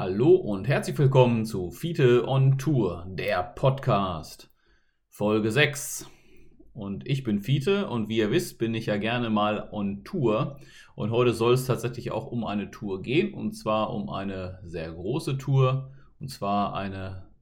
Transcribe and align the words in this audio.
Hallo 0.00 0.36
und 0.36 0.68
herzlich 0.68 0.96
willkommen 0.96 1.44
zu 1.44 1.72
Fiete 1.72 2.28
on 2.28 2.56
Tour, 2.56 3.04
der 3.08 3.42
Podcast, 3.42 4.48
Folge 5.08 5.50
6. 5.50 6.08
Und 6.72 7.04
ich 7.04 7.24
bin 7.24 7.40
Fiete 7.40 7.88
und 7.88 8.08
wie 8.08 8.18
ihr 8.18 8.30
wisst, 8.30 8.60
bin 8.60 8.74
ich 8.74 8.86
ja 8.86 8.96
gerne 8.96 9.28
mal 9.28 9.68
on 9.72 10.04
Tour. 10.04 10.60
Und 10.94 11.10
heute 11.10 11.32
soll 11.32 11.54
es 11.54 11.66
tatsächlich 11.66 12.12
auch 12.12 12.28
um 12.28 12.44
eine 12.44 12.70
Tour 12.70 13.02
gehen 13.02 13.34
und 13.34 13.54
zwar 13.54 13.92
um 13.92 14.08
eine 14.08 14.60
sehr 14.62 14.92
große 14.92 15.36
Tour 15.36 15.90
und 16.20 16.28
zwar 16.28 16.74
eine 16.74 17.32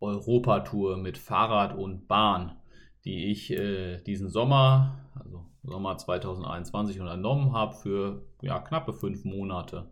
Europatour 0.00 0.96
mit 0.96 1.18
Fahrrad 1.18 1.76
und 1.76 2.08
Bahn, 2.08 2.56
die 3.04 3.30
ich 3.30 3.50
äh, 3.50 4.00
diesen 4.04 4.30
Sommer, 4.30 5.00
also 5.22 5.44
Sommer 5.62 5.98
2021, 5.98 6.98
unternommen 6.98 7.52
habe 7.52 7.74
für 7.74 8.24
ja, 8.40 8.58
knappe 8.58 8.94
fünf 8.94 9.26
Monate. 9.26 9.90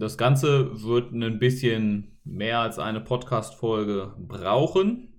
Das 0.00 0.16
Ganze 0.16 0.82
wird 0.82 1.12
ein 1.12 1.38
bisschen 1.38 2.16
mehr 2.24 2.60
als 2.60 2.78
eine 2.78 3.02
Podcast-Folge 3.02 4.14
brauchen. 4.16 5.12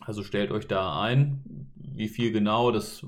Also 0.00 0.22
stellt 0.22 0.52
euch 0.52 0.68
da 0.68 1.02
ein, 1.02 1.72
wie 1.74 2.06
viel 2.06 2.30
genau 2.30 2.70
das 2.70 3.04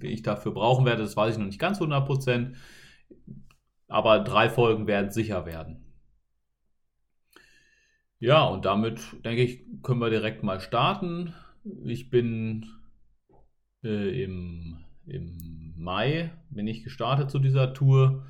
ich 0.00 0.22
dafür 0.22 0.52
brauchen 0.52 0.86
werde, 0.86 1.02
das 1.02 1.16
weiß 1.16 1.34
ich 1.34 1.38
noch 1.40 1.46
nicht 1.46 1.58
ganz 1.58 1.80
100%. 1.80 2.54
Aber 3.88 4.20
drei 4.20 4.48
Folgen 4.48 4.86
werden 4.86 5.10
sicher 5.10 5.44
werden. 5.44 5.84
Ja, 8.20 8.44
und 8.44 8.64
damit 8.64 9.00
denke 9.24 9.42
ich, 9.42 9.64
können 9.82 10.00
wir 10.00 10.10
direkt 10.10 10.44
mal 10.44 10.60
starten. 10.60 11.34
Ich 11.82 12.10
bin 12.10 12.64
äh, 13.82 14.22
im, 14.22 14.84
im 15.04 15.74
Mai 15.76 16.30
bin 16.48 16.68
ich 16.68 16.84
gestartet 16.84 17.28
zu 17.28 17.40
dieser 17.40 17.74
Tour. 17.74 18.24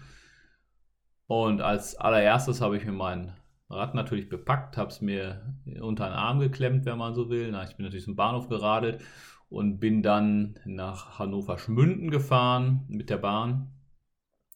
Und 1.28 1.60
als 1.60 1.94
allererstes 1.94 2.62
habe 2.62 2.78
ich 2.78 2.86
mir 2.86 2.92
mein 2.92 3.34
Rad 3.68 3.94
natürlich 3.94 4.30
bepackt, 4.30 4.78
habe 4.78 4.88
es 4.88 5.02
mir 5.02 5.54
unter 5.78 6.06
den 6.06 6.14
Arm 6.14 6.40
geklemmt, 6.40 6.86
wenn 6.86 6.96
man 6.96 7.14
so 7.14 7.28
will. 7.28 7.50
Na, 7.52 7.64
ich 7.64 7.76
bin 7.76 7.84
natürlich 7.84 8.06
zum 8.06 8.16
Bahnhof 8.16 8.48
geradelt 8.48 9.02
und 9.50 9.78
bin 9.78 10.02
dann 10.02 10.58
nach 10.64 11.18
Hannover-Schmünden 11.18 12.10
gefahren 12.10 12.86
mit 12.88 13.10
der 13.10 13.18
Bahn. 13.18 13.74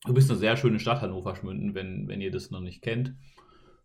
Du 0.07 0.15
bist 0.15 0.31
eine 0.31 0.39
sehr 0.39 0.57
schöne 0.57 0.79
Stadt, 0.79 1.03
Hannover-Schmünden, 1.03 1.75
wenn, 1.75 2.09
wenn 2.09 2.23
ihr 2.23 2.31
das 2.31 2.51
noch 2.51 2.61
nicht 2.61 2.81
kennt. 2.81 3.15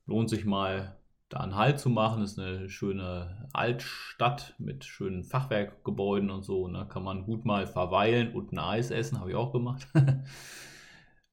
Lohnt 0.05 0.29
sich 0.29 0.45
mal 0.45 0.97
da 1.27 1.39
einen 1.41 1.55
Halt 1.55 1.81
zu 1.81 1.89
machen. 1.89 2.23
Ist 2.23 2.39
eine 2.39 2.69
schöne 2.69 3.49
Altstadt 3.51 4.55
mit 4.59 4.85
schönen 4.85 5.25
Fachwerkgebäuden 5.25 6.29
und 6.29 6.43
so. 6.43 6.65
Da 6.69 6.83
ne? 6.83 6.87
kann 6.87 7.03
man 7.03 7.25
gut 7.25 7.43
mal 7.43 7.67
verweilen 7.67 8.33
und 8.33 8.53
ein 8.53 8.59
Eis 8.59 8.91
essen, 8.91 9.19
habe 9.19 9.31
ich 9.31 9.35
auch 9.35 9.51
gemacht. 9.51 9.89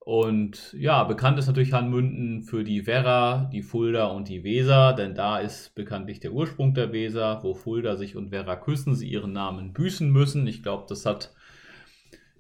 Und 0.05 0.75
ja, 0.75 1.03
bekannt 1.05 1.39
ist 1.39 1.47
natürlich 1.47 1.73
Hanmünden 1.73 2.43
für 2.43 2.63
die 2.63 2.87
Werra, 2.87 3.49
die 3.51 3.63
Fulda 3.63 4.09
und 4.09 4.29
die 4.29 4.45
Weser, 4.45 4.93
denn 4.93 5.15
da 5.15 5.39
ist 5.39 5.75
bekanntlich 5.75 6.21
der 6.21 6.33
Ursprung 6.33 6.75
der 6.75 6.93
Weser, 6.93 7.43
wo 7.43 7.55
Fulda 7.55 7.97
sich 7.97 8.15
und 8.15 8.31
Werra 8.31 8.57
küssen, 8.57 8.95
sie 8.95 9.09
ihren 9.09 9.33
Namen 9.33 9.73
büßen 9.73 10.11
müssen. 10.11 10.47
Ich 10.47 10.63
glaube, 10.63 10.85
das 10.91 11.07
hat 11.07 11.33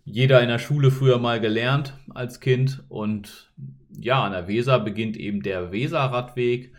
jeder 0.04 0.42
in 0.42 0.48
der 0.48 0.58
Schule 0.58 0.90
früher 0.90 1.18
mal 1.18 1.40
gelernt 1.40 1.94
als 2.10 2.40
Kind. 2.40 2.84
Und 2.90 3.50
ja, 3.98 4.22
an 4.22 4.32
der 4.32 4.46
Weser 4.46 4.78
beginnt 4.78 5.16
eben 5.16 5.42
der 5.42 5.72
Weserradweg, 5.72 6.74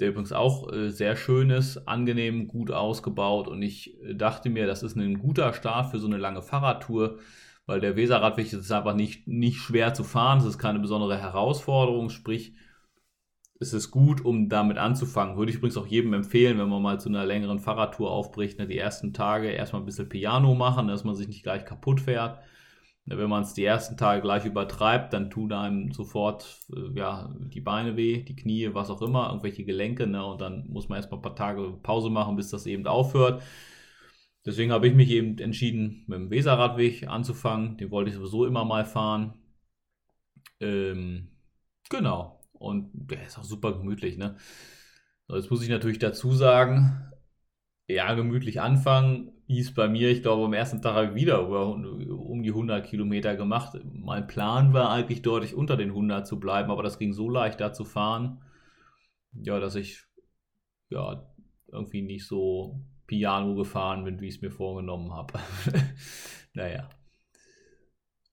der 0.00 0.10
übrigens 0.10 0.32
auch 0.32 0.70
äh, 0.70 0.90
sehr 0.90 1.16
schön 1.16 1.48
ist, 1.48 1.88
angenehm, 1.88 2.46
gut 2.46 2.70
ausgebaut. 2.70 3.48
Und 3.48 3.62
ich 3.62 3.96
dachte 4.12 4.50
mir, 4.50 4.66
das 4.66 4.82
ist 4.82 4.96
ein 4.96 5.18
guter 5.18 5.54
Start 5.54 5.90
für 5.90 5.98
so 5.98 6.06
eine 6.06 6.18
lange 6.18 6.42
Fahrradtour 6.42 7.20
weil 7.70 7.80
der 7.80 7.94
Weserradweg 7.94 8.52
ist 8.52 8.72
einfach 8.72 8.96
nicht, 8.96 9.28
nicht 9.28 9.58
schwer 9.58 9.94
zu 9.94 10.02
fahren, 10.02 10.38
es 10.38 10.44
ist 10.44 10.58
keine 10.58 10.80
besondere 10.80 11.16
Herausforderung, 11.16 12.10
sprich, 12.10 12.52
es 13.60 13.72
ist 13.72 13.92
gut, 13.92 14.24
um 14.24 14.48
damit 14.48 14.76
anzufangen. 14.76 15.36
Würde 15.36 15.52
ich 15.52 15.58
übrigens 15.58 15.76
auch 15.76 15.86
jedem 15.86 16.12
empfehlen, 16.12 16.58
wenn 16.58 16.68
man 16.68 16.82
mal 16.82 16.98
zu 16.98 17.08
einer 17.08 17.24
längeren 17.24 17.60
Fahrradtour 17.60 18.10
aufbricht, 18.10 18.58
ne, 18.58 18.66
die 18.66 18.76
ersten 18.76 19.12
Tage 19.12 19.50
erstmal 19.50 19.82
ein 19.82 19.84
bisschen 19.84 20.08
Piano 20.08 20.56
machen, 20.56 20.88
dass 20.88 21.04
man 21.04 21.14
sich 21.14 21.28
nicht 21.28 21.44
gleich 21.44 21.64
kaputt 21.64 22.00
fährt. 22.00 22.40
Ne, 23.04 23.18
wenn 23.18 23.30
man 23.30 23.44
es 23.44 23.54
die 23.54 23.64
ersten 23.64 23.96
Tage 23.96 24.20
gleich 24.20 24.44
übertreibt, 24.46 25.12
dann 25.12 25.30
tun 25.30 25.52
einem 25.52 25.92
sofort 25.92 26.58
äh, 26.74 26.98
ja, 26.98 27.32
die 27.54 27.60
Beine 27.60 27.96
weh, 27.96 28.24
die 28.24 28.34
Knie, 28.34 28.70
was 28.74 28.90
auch 28.90 29.00
immer, 29.00 29.28
irgendwelche 29.28 29.64
Gelenke. 29.64 30.08
Ne, 30.08 30.26
und 30.26 30.40
dann 30.40 30.66
muss 30.68 30.88
man 30.88 30.96
erstmal 30.96 31.20
ein 31.20 31.22
paar 31.22 31.36
Tage 31.36 31.78
Pause 31.84 32.10
machen, 32.10 32.34
bis 32.34 32.50
das 32.50 32.66
eben 32.66 32.84
aufhört. 32.88 33.42
Deswegen 34.50 34.72
habe 34.72 34.88
ich 34.88 34.94
mich 34.94 35.08
eben 35.10 35.38
entschieden, 35.38 36.02
mit 36.08 36.18
dem 36.18 36.30
Weserradweg 36.30 37.06
anzufangen. 37.06 37.76
Den 37.76 37.92
wollte 37.92 38.10
ich 38.10 38.16
sowieso 38.16 38.46
immer 38.46 38.64
mal 38.64 38.84
fahren. 38.84 39.34
Ähm, 40.58 41.28
genau. 41.88 42.40
Und 42.52 42.90
der 42.92 43.24
ist 43.24 43.38
auch 43.38 43.44
super 43.44 43.78
gemütlich, 43.78 44.18
ne? 44.18 44.36
jetzt 45.28 45.52
muss 45.52 45.62
ich 45.62 45.68
natürlich 45.68 46.00
dazu 46.00 46.32
sagen, 46.32 47.12
ja, 47.86 48.12
gemütlich 48.14 48.60
anfangen 48.60 49.30
hieß 49.46 49.74
bei 49.74 49.86
mir, 49.86 50.10
ich 50.10 50.22
glaube, 50.22 50.44
am 50.44 50.52
ersten 50.52 50.82
Tag 50.82 50.94
habe 50.94 51.06
ich 51.06 51.14
wieder 51.14 51.48
um 51.48 52.42
die 52.42 52.50
100 52.50 52.84
Kilometer 52.84 53.36
gemacht. 53.36 53.78
Mein 53.84 54.26
Plan 54.26 54.72
war 54.72 54.90
eigentlich 54.90 55.22
deutlich 55.22 55.54
unter 55.54 55.76
den 55.76 55.90
100 55.90 56.26
zu 56.26 56.40
bleiben, 56.40 56.72
aber 56.72 56.82
das 56.82 56.98
ging 56.98 57.12
so 57.12 57.28
leicht 57.28 57.60
da 57.60 57.72
zu 57.72 57.84
fahren, 57.84 58.42
ja, 59.32 59.60
dass 59.60 59.76
ich 59.76 60.02
ja 60.88 61.24
irgendwie 61.70 62.02
nicht 62.02 62.26
so 62.26 62.80
Piano 63.10 63.56
gefahren 63.56 64.04
bin, 64.04 64.20
wie 64.20 64.28
ich 64.28 64.36
es 64.36 64.40
mir 64.40 64.52
vorgenommen 64.52 65.12
habe. 65.12 65.40
naja. 66.54 66.88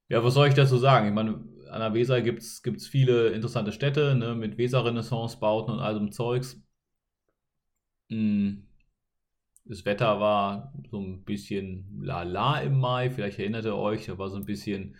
Ja, 0.07 0.23
was 0.23 0.35
soll 0.35 0.49
ich 0.49 0.53
dazu 0.53 0.77
sagen? 0.77 1.07
Ich 1.07 1.13
meine, 1.15 1.43
an 1.71 1.79
der 1.79 1.95
Weser 1.95 2.21
gibt 2.21 2.43
es 2.43 2.87
viele 2.87 3.29
interessante 3.29 3.71
Städte 3.71 4.13
ne, 4.13 4.35
mit 4.35 4.59
Weser-Renaissance-Bauten 4.59 5.73
und 5.73 5.79
all 5.79 5.95
so 5.95 6.05
Zeugs. 6.09 6.61
Hm. 8.11 8.67
Das 9.65 9.83
Wetter 9.83 10.19
war 10.19 10.71
so 10.91 10.99
ein 10.99 11.23
bisschen 11.23 11.99
lala 11.99 12.59
im 12.61 12.79
Mai. 12.79 13.09
Vielleicht 13.09 13.39
erinnert 13.39 13.65
ihr 13.65 13.75
euch, 13.75 14.05
da 14.05 14.19
war 14.19 14.29
so 14.29 14.37
ein 14.37 14.45
bisschen 14.45 14.95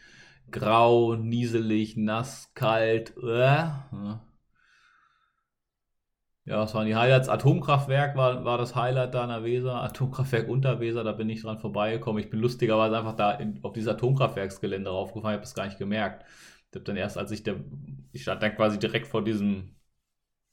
grau, 0.49 1.15
nieselig, 1.15 1.97
nass, 1.97 2.51
kalt. 2.55 3.15
Äh, 3.17 3.69
ja, 6.47 6.59
was 6.61 6.73
waren 6.73 6.87
die 6.87 6.95
Highlights? 6.95 7.27
Atomkraftwerk 7.27 8.15
war, 8.15 8.45
war 8.45 8.57
das 8.57 8.73
Highlight 8.73 9.13
da 9.13 9.23
in 9.23 9.29
der 9.29 9.43
Weser. 9.43 9.83
Atomkraftwerk 9.83 10.47
unter 10.47 10.79
Weser, 10.79 11.03
da 11.03 11.11
bin 11.11 11.29
ich 11.29 11.41
dran 11.41 11.59
vorbeigekommen. 11.59 12.23
Ich 12.23 12.29
bin 12.29 12.39
lustigerweise 12.39 12.97
einfach 12.97 13.17
da 13.17 13.31
in, 13.31 13.59
auf 13.63 13.73
dieses 13.73 13.89
Atomkraftwerksgelände 13.89 14.89
raufgefahren, 14.89 15.33
ich 15.33 15.39
habe 15.39 15.43
es 15.43 15.53
gar 15.55 15.65
nicht 15.65 15.77
gemerkt. 15.77 16.23
Ich 16.69 16.75
habe 16.75 16.85
dann 16.85 16.95
erst, 16.95 17.17
als 17.17 17.31
ich 17.31 17.43
der, 17.43 17.57
ich 18.13 18.21
stand 18.21 18.41
dann 18.41 18.55
quasi 18.55 18.79
direkt 18.79 19.07
vor 19.07 19.25
diesem 19.25 19.75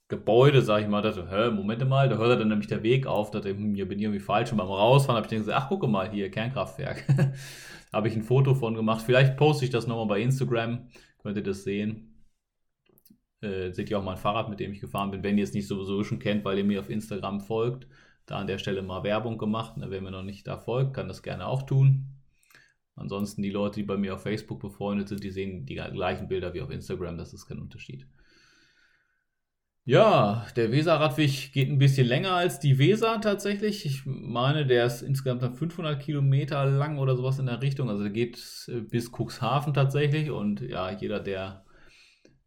Gebäude, 0.08 0.62
sag 0.62 0.82
ich 0.82 0.88
mal, 0.88 1.00
dachte, 1.00 1.30
hä, 1.30 1.50
Moment 1.50 1.88
mal, 1.88 2.08
da 2.08 2.16
hört 2.16 2.40
dann 2.40 2.48
nämlich 2.48 2.66
der 2.68 2.82
Weg 2.82 3.06
auf, 3.06 3.30
dachte, 3.30 3.50
hm, 3.50 3.76
hier 3.76 3.86
bin 3.86 3.98
ich 4.00 4.04
irgendwie 4.04 4.20
falsch. 4.20 4.50
Und 4.50 4.58
beim 4.58 4.66
Rausfahren 4.66 5.16
habe 5.16 5.26
ich 5.26 5.30
dann 5.30 5.38
gesagt, 5.38 5.58
ach, 5.62 5.68
gucke 5.68 5.86
mal, 5.86 6.10
hier, 6.10 6.28
Kernkraftwerk. 6.28 7.04
habe 7.92 8.08
ich 8.08 8.16
ein 8.16 8.22
Foto 8.24 8.54
von 8.54 8.74
gemacht. 8.74 9.02
Vielleicht 9.06 9.36
poste 9.36 9.64
ich 9.64 9.70
das 9.70 9.86
nochmal 9.86 10.06
bei 10.06 10.20
Instagram, 10.20 10.88
könnt 11.22 11.36
ihr 11.36 11.44
das 11.44 11.62
sehen. 11.62 12.13
Äh, 13.44 13.72
seht 13.72 13.90
ihr 13.90 13.98
auch 13.98 14.04
mein 14.04 14.16
Fahrrad, 14.16 14.48
mit 14.48 14.58
dem 14.58 14.72
ich 14.72 14.80
gefahren 14.80 15.10
bin. 15.10 15.22
Wenn 15.22 15.38
ihr 15.38 15.44
es 15.44 15.52
nicht 15.52 15.68
sowieso 15.68 16.02
schon 16.02 16.18
kennt, 16.18 16.44
weil 16.44 16.58
ihr 16.58 16.64
mir 16.64 16.80
auf 16.80 16.90
Instagram 16.90 17.40
folgt, 17.40 17.86
da 18.26 18.38
an 18.38 18.46
der 18.46 18.58
Stelle 18.58 18.82
mal 18.82 19.04
Werbung 19.04 19.38
gemacht. 19.38 19.76
Ne, 19.76 19.86
wer 19.90 20.00
mir 20.00 20.10
noch 20.10 20.22
nicht 20.22 20.46
da 20.46 20.58
folgt, 20.58 20.94
kann 20.94 21.08
das 21.08 21.22
gerne 21.22 21.46
auch 21.46 21.62
tun. 21.62 22.06
Ansonsten 22.96 23.42
die 23.42 23.50
Leute, 23.50 23.76
die 23.80 23.82
bei 23.82 23.96
mir 23.96 24.14
auf 24.14 24.22
Facebook 24.22 24.60
befreundet 24.60 25.08
sind, 25.08 25.22
die 25.22 25.30
sehen 25.30 25.66
die 25.66 25.74
gleichen 25.74 26.28
Bilder 26.28 26.54
wie 26.54 26.62
auf 26.62 26.70
Instagram, 26.70 27.18
das 27.18 27.34
ist 27.34 27.46
kein 27.46 27.58
Unterschied. 27.58 28.06
Ja, 29.86 30.46
der 30.56 30.72
Weser-Radweg 30.72 31.52
geht 31.52 31.68
ein 31.68 31.76
bisschen 31.78 32.06
länger 32.06 32.32
als 32.32 32.58
die 32.58 32.78
Weser 32.78 33.20
tatsächlich. 33.20 33.84
Ich 33.84 34.06
meine, 34.06 34.64
der 34.64 34.86
ist 34.86 35.02
insgesamt 35.02 35.42
500 35.42 36.00
Kilometer 36.00 36.64
lang 36.64 36.96
oder 36.98 37.16
sowas 37.16 37.38
in 37.38 37.46
der 37.46 37.60
Richtung. 37.60 37.90
Also 37.90 38.02
der 38.02 38.12
geht 38.12 38.38
äh, 38.68 38.80
bis 38.80 39.10
Cuxhaven 39.12 39.74
tatsächlich. 39.74 40.30
Und 40.30 40.62
ja, 40.62 40.90
jeder, 40.90 41.20
der 41.20 41.66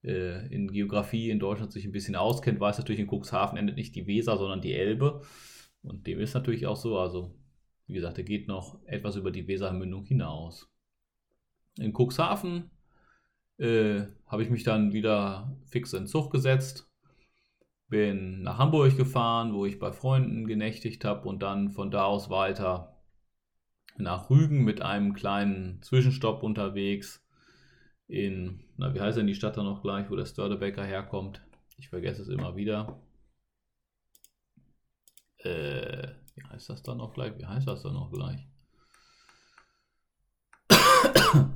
äh, 0.07 0.47
in 0.47 0.71
Geografie 0.71 1.29
in 1.29 1.39
Deutschland 1.39 1.71
sich 1.71 1.85
ein 1.85 1.91
bisschen 1.91 2.15
auskennt, 2.15 2.59
weiß 2.59 2.77
natürlich, 2.77 3.01
in 3.01 3.09
Cuxhaven 3.09 3.57
endet 3.57 3.75
nicht 3.75 3.95
die 3.95 4.07
Weser, 4.07 4.37
sondern 4.37 4.61
die 4.61 4.73
Elbe. 4.73 5.21
Und 5.83 6.07
dem 6.07 6.19
ist 6.19 6.33
natürlich 6.33 6.65
auch 6.65 6.75
so. 6.75 6.97
Also, 6.97 7.35
wie 7.87 7.93
gesagt, 7.93 8.17
er 8.17 8.23
geht 8.23 8.47
noch 8.47 8.79
etwas 8.85 9.15
über 9.15 9.31
die 9.31 9.47
Wesermündung 9.47 10.05
hinaus. 10.05 10.71
In 11.77 11.93
Cuxhaven 11.93 12.71
äh, 13.57 14.03
habe 14.25 14.43
ich 14.43 14.49
mich 14.49 14.63
dann 14.63 14.93
wieder 14.93 15.55
fix 15.65 15.93
in 15.93 16.07
Zug 16.07 16.31
gesetzt. 16.31 16.89
Bin 17.89 18.41
nach 18.41 18.57
Hamburg 18.57 18.97
gefahren, 18.97 19.53
wo 19.53 19.65
ich 19.65 19.79
bei 19.79 19.91
Freunden 19.91 20.47
genächtigt 20.47 21.05
habe 21.05 21.27
und 21.27 21.41
dann 21.41 21.71
von 21.71 21.91
da 21.91 22.03
aus 22.03 22.29
weiter 22.29 22.97
nach 23.97 24.29
Rügen 24.29 24.63
mit 24.63 24.81
einem 24.81 25.13
kleinen 25.13 25.81
Zwischenstopp 25.81 26.43
unterwegs 26.43 27.26
in, 28.07 28.63
na, 28.77 28.93
wie 28.93 29.01
heißt 29.01 29.17
denn 29.17 29.27
die 29.27 29.35
Stadt 29.35 29.57
da 29.57 29.63
noch 29.63 29.81
gleich, 29.81 30.09
wo 30.09 30.15
der 30.15 30.25
Stördebecker 30.25 30.83
herkommt? 30.83 31.41
Ich 31.77 31.89
vergesse 31.89 32.21
es 32.21 32.29
immer 32.29 32.55
wieder. 32.55 33.01
Äh, 35.39 36.07
wie 36.35 36.43
heißt 36.43 36.69
das 36.69 36.83
da 36.83 36.95
noch 36.95 37.13
gleich? 37.13 37.37
Wie 37.37 37.45
heißt 37.45 37.67
das 37.67 37.83
da 37.83 37.91
noch 37.91 38.11
gleich? 38.11 38.47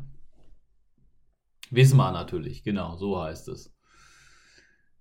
Wismar 1.72 2.12
natürlich, 2.12 2.64
genau, 2.64 2.98
so 2.98 3.22
heißt 3.22 3.48
es. 3.48 3.74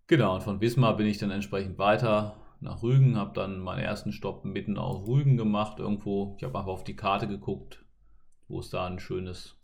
Genau, 0.07 0.35
und 0.37 0.43
von 0.43 0.61
Wismar 0.61 0.97
bin 0.97 1.07
ich 1.07 1.19
dann 1.19 1.31
entsprechend 1.31 1.79
weiter 1.79 2.37
nach 2.61 2.83
Rügen, 2.83 3.17
habe 3.17 3.33
dann 3.35 3.61
meinen 3.61 3.81
ersten 3.81 4.13
Stopp 4.13 4.45
mitten 4.45 4.77
auf 4.77 5.07
Rügen 5.07 5.37
gemacht 5.37 5.79
irgendwo. 5.79 6.35
Ich 6.37 6.45
habe 6.45 6.59
einfach 6.59 6.73
auf 6.73 6.85
die 6.85 6.97
Karte 6.97 7.27
geguckt, 7.29 7.85
wo 8.49 8.61
es 8.61 8.71
da 8.71 8.87
ein 8.87 8.99
schönes 8.99 9.60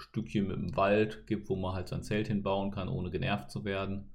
Stückchen 0.00 0.48
mit 0.48 0.56
dem 0.56 0.76
Wald 0.76 1.26
gibt, 1.26 1.48
wo 1.48 1.56
man 1.56 1.74
halt 1.74 1.88
sein 1.88 2.02
Zelt 2.02 2.28
hinbauen 2.28 2.70
kann, 2.70 2.88
ohne 2.88 3.10
genervt 3.10 3.50
zu 3.50 3.64
werden. 3.64 4.10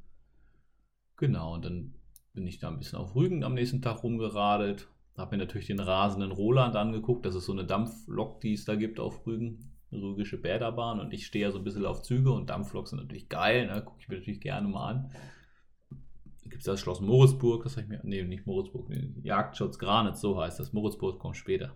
Genau, 1.18 1.54
und 1.54 1.66
dann 1.66 1.94
bin 2.34 2.46
ich 2.46 2.60
da 2.60 2.68
ein 2.68 2.78
bisschen 2.78 3.00
auf 3.00 3.16
Rügen 3.16 3.44
am 3.44 3.54
nächsten 3.54 3.82
Tag 3.82 4.04
rumgeradelt. 4.04 4.88
Habe 5.18 5.38
mir 5.38 5.44
natürlich 5.44 5.68
den 5.68 5.80
rasenden 5.80 6.32
Roland 6.32 6.76
angeguckt. 6.76 7.26
Das 7.26 7.36
ist 7.36 7.46
so 7.46 7.54
eine 7.54 7.66
Dampflok, 7.66 8.42
die 8.42 8.54
es 8.54 8.66
da 8.66 8.76
gibt 8.76 9.00
auf 9.00 9.26
Rügen. 9.26 9.72
Eine 9.92 10.02
rügische 10.02 10.38
Bäderbahn. 10.38 11.00
Und 11.00 11.14
ich 11.14 11.26
stehe 11.26 11.46
ja 11.46 11.52
so 11.52 11.60
ein 11.60 11.64
bisschen 11.64 11.86
auf 11.86 12.02
Züge 12.02 12.32
und 12.32 12.50
Dampfloks 12.50 12.90
sind 12.90 13.00
natürlich 13.00 13.30
geil. 13.30 13.68
Ne? 13.68 13.82
Gucke 13.82 14.02
ich 14.02 14.10
mir 14.10 14.18
natürlich 14.18 14.42
gerne 14.42 14.68
mal 14.68 14.90
an. 14.90 15.12
Gibt 16.44 16.58
es 16.58 16.66
das 16.66 16.82
Schloss 16.82 17.00
Moritzburg. 17.00 17.64
Das 17.64 17.78
habe 17.78 17.84
ich 17.84 17.88
mir. 17.88 18.02
Nee, 18.04 18.24
nicht 18.24 18.46
Moritzburg. 18.46 18.90
Nee, 18.90 19.10
Jagdschutz 19.24 19.80
Granitz, 19.80 20.20
so 20.20 20.40
heißt 20.40 20.60
das. 20.60 20.74
Moritzburg 20.74 21.18
kommt 21.18 21.38
später. 21.38 21.74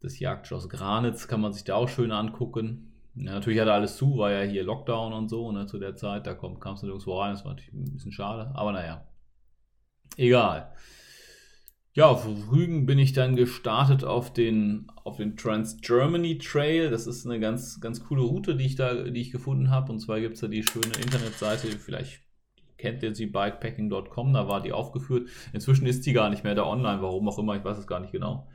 Das 0.00 0.18
Jagdschloss 0.18 0.68
Granitz 0.68 1.28
kann 1.28 1.40
man 1.40 1.52
sich 1.52 1.64
da 1.64 1.74
auch 1.74 1.88
schön 1.88 2.12
angucken. 2.12 2.92
Ja, 3.14 3.32
natürlich 3.32 3.58
hatte 3.58 3.72
alles 3.72 3.96
zu, 3.96 4.16
war 4.18 4.30
ja 4.30 4.42
hier 4.42 4.62
Lockdown 4.62 5.12
und 5.12 5.28
so 5.28 5.50
ne, 5.50 5.66
zu 5.66 5.78
der 5.78 5.96
Zeit. 5.96 6.26
Da 6.26 6.34
kam 6.34 6.74
es 6.74 6.82
nirgendwo 6.82 7.20
rein. 7.20 7.32
Das 7.32 7.44
war 7.44 7.52
natürlich 7.52 7.72
ein 7.72 7.92
bisschen 7.92 8.12
schade. 8.12 8.52
Aber 8.54 8.72
naja, 8.72 9.08
egal. 10.16 10.72
Ja, 11.94 12.06
auf 12.06 12.28
Rügen 12.52 12.86
bin 12.86 13.00
ich 13.00 13.12
dann 13.12 13.34
gestartet 13.34 14.04
auf 14.04 14.32
den, 14.32 14.86
auf 15.02 15.16
den 15.16 15.36
Trans-Germany 15.36 16.38
Trail. 16.38 16.90
Das 16.90 17.08
ist 17.08 17.26
eine 17.26 17.40
ganz, 17.40 17.80
ganz 17.80 18.04
coole 18.04 18.22
Route, 18.22 18.54
die 18.54 18.66
ich 18.66 18.76
da, 18.76 18.94
die 18.94 19.20
ich 19.20 19.32
gefunden 19.32 19.70
habe. 19.70 19.90
Und 19.90 19.98
zwar 19.98 20.20
gibt 20.20 20.34
es 20.34 20.40
da 20.40 20.46
die 20.46 20.62
schöne 20.62 20.94
Internetseite, 21.02 21.66
vielleicht 21.66 22.20
kennt 22.76 23.02
ihr 23.02 23.14
sie, 23.14 23.26
bikepacking.com, 23.26 24.32
da 24.32 24.46
war 24.46 24.62
die 24.62 24.72
aufgeführt. 24.72 25.28
Inzwischen 25.52 25.86
ist 25.86 26.06
die 26.06 26.12
gar 26.12 26.30
nicht 26.30 26.44
mehr 26.44 26.54
da 26.54 26.64
online, 26.64 27.02
warum 27.02 27.28
auch 27.28 27.38
immer, 27.38 27.56
ich 27.56 27.64
weiß 27.64 27.78
es 27.78 27.88
gar 27.88 27.98
nicht 27.98 28.12
genau. 28.12 28.48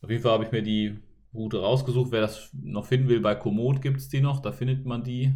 Auf 0.00 0.10
jeden 0.10 0.22
Fall 0.22 0.32
habe 0.32 0.44
ich 0.44 0.52
mir 0.52 0.62
die 0.62 0.98
Route 1.34 1.60
rausgesucht. 1.60 2.12
Wer 2.12 2.20
das 2.20 2.50
noch 2.52 2.86
finden 2.86 3.08
will, 3.08 3.20
bei 3.20 3.34
Komoot 3.34 3.82
gibt 3.82 3.98
es 3.98 4.08
die 4.08 4.20
noch, 4.20 4.40
da 4.40 4.52
findet 4.52 4.86
man 4.86 5.02
die. 5.02 5.34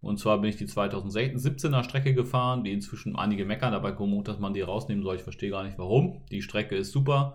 Und 0.00 0.18
zwar 0.18 0.40
bin 0.40 0.50
ich 0.50 0.56
die 0.56 0.66
2017er 0.66 1.82
Strecke 1.82 2.14
gefahren, 2.14 2.62
die 2.62 2.72
inzwischen 2.72 3.16
einige 3.16 3.44
meckern 3.44 3.72
dabei 3.72 3.92
Komoot, 3.92 4.28
dass 4.28 4.38
man 4.38 4.54
die 4.54 4.60
rausnehmen 4.60 5.02
soll. 5.02 5.16
Ich 5.16 5.22
verstehe 5.22 5.50
gar 5.50 5.64
nicht 5.64 5.78
warum. 5.78 6.24
Die 6.30 6.42
Strecke 6.42 6.76
ist 6.76 6.92
super. 6.92 7.34